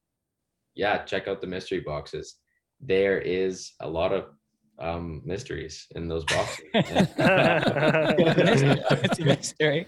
[0.74, 2.36] Yeah, check out the mystery boxes.
[2.80, 4.26] There is a lot of
[4.78, 6.64] um, mysteries in those boxes.
[6.74, 7.18] it's
[9.18, 9.86] a mystery.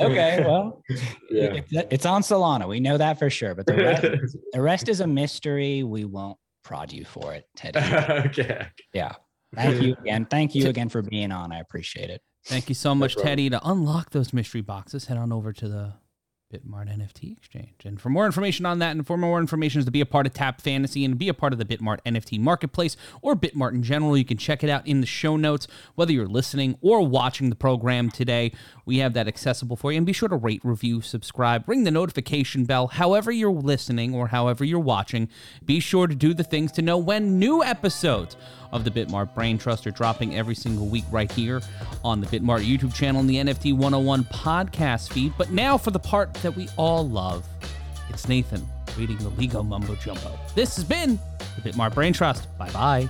[0.00, 0.82] Okay, well,
[1.30, 1.54] yeah.
[1.54, 2.68] it's, it's on Solana.
[2.68, 3.54] We know that for sure.
[3.54, 4.02] But the rest,
[4.52, 5.82] the rest is a mystery.
[5.82, 8.26] We won't prod you for it, Tettey.
[8.26, 8.68] okay.
[8.92, 9.14] Yeah.
[9.54, 10.26] Thank you again.
[10.26, 11.52] Thank you again for being on.
[11.52, 12.20] I appreciate it.
[12.46, 13.50] Thank you so much, Tettey.
[13.50, 15.94] To unlock those mystery boxes, head on over to the
[16.52, 17.84] BitMart NFT exchange.
[17.84, 20.32] And for more information on that and for more information to be a part of
[20.32, 24.16] Tap Fantasy and be a part of the BitMart NFT marketplace or BitMart in general,
[24.16, 25.66] you can check it out in the show notes.
[25.96, 28.52] Whether you're listening or watching the program today,
[28.84, 29.98] we have that accessible for you.
[29.98, 32.86] And be sure to rate, review, subscribe, ring the notification bell.
[32.86, 35.28] However you're listening or however you're watching,
[35.64, 38.36] be sure to do the things to know when new episodes
[38.76, 41.60] of the BitMart Brain Trust are dropping every single week right here
[42.04, 45.32] on the BitMart YouTube channel and the NFT 101 podcast feed.
[45.36, 47.44] But now for the part that we all love.
[48.08, 48.64] It's Nathan
[48.96, 50.38] reading the Lego Mumbo Jumbo.
[50.54, 51.18] This has been
[51.56, 52.46] the BitMart Brain Trust.
[52.58, 53.08] Bye bye.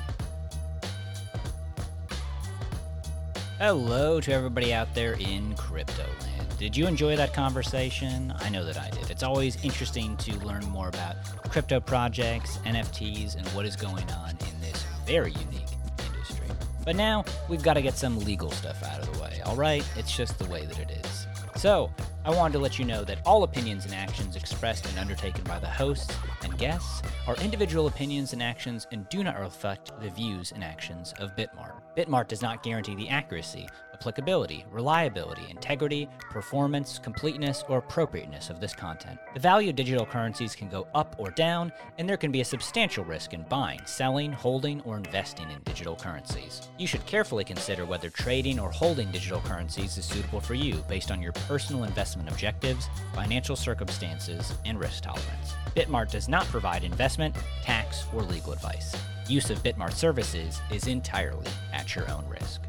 [3.58, 6.58] Hello to everybody out there in crypto land.
[6.58, 8.32] Did you enjoy that conversation?
[8.38, 9.10] I know that I did.
[9.10, 11.16] It's always interesting to learn more about
[11.50, 15.68] crypto projects, NFTs, and what is going on in this very unique
[16.04, 16.46] industry.
[16.84, 19.86] But now we've got to get some legal stuff out of the way, all right?
[19.96, 21.26] It's just the way that it is.
[21.56, 21.90] So,
[22.26, 25.60] I wanted to let you know that all opinions and actions expressed and undertaken by
[25.60, 30.50] the hosts and guests are individual opinions and actions and do not reflect the views
[30.50, 31.80] and actions of BitMart.
[31.96, 38.74] BitMart does not guarantee the accuracy applicability, reliability, integrity, performance, completeness, or appropriateness of this
[38.74, 39.18] content.
[39.34, 42.44] The value of digital currencies can go up or down, and there can be a
[42.44, 46.68] substantial risk in buying, selling, holding, or investing in digital currencies.
[46.78, 51.10] You should carefully consider whether trading or holding digital currencies is suitable for you based
[51.10, 55.54] on your personal investment objectives, financial circumstances, and risk tolerance.
[55.74, 58.94] BitMart does not provide investment, tax, or legal advice.
[59.28, 62.60] Use of BitMart services is entirely at your own risk.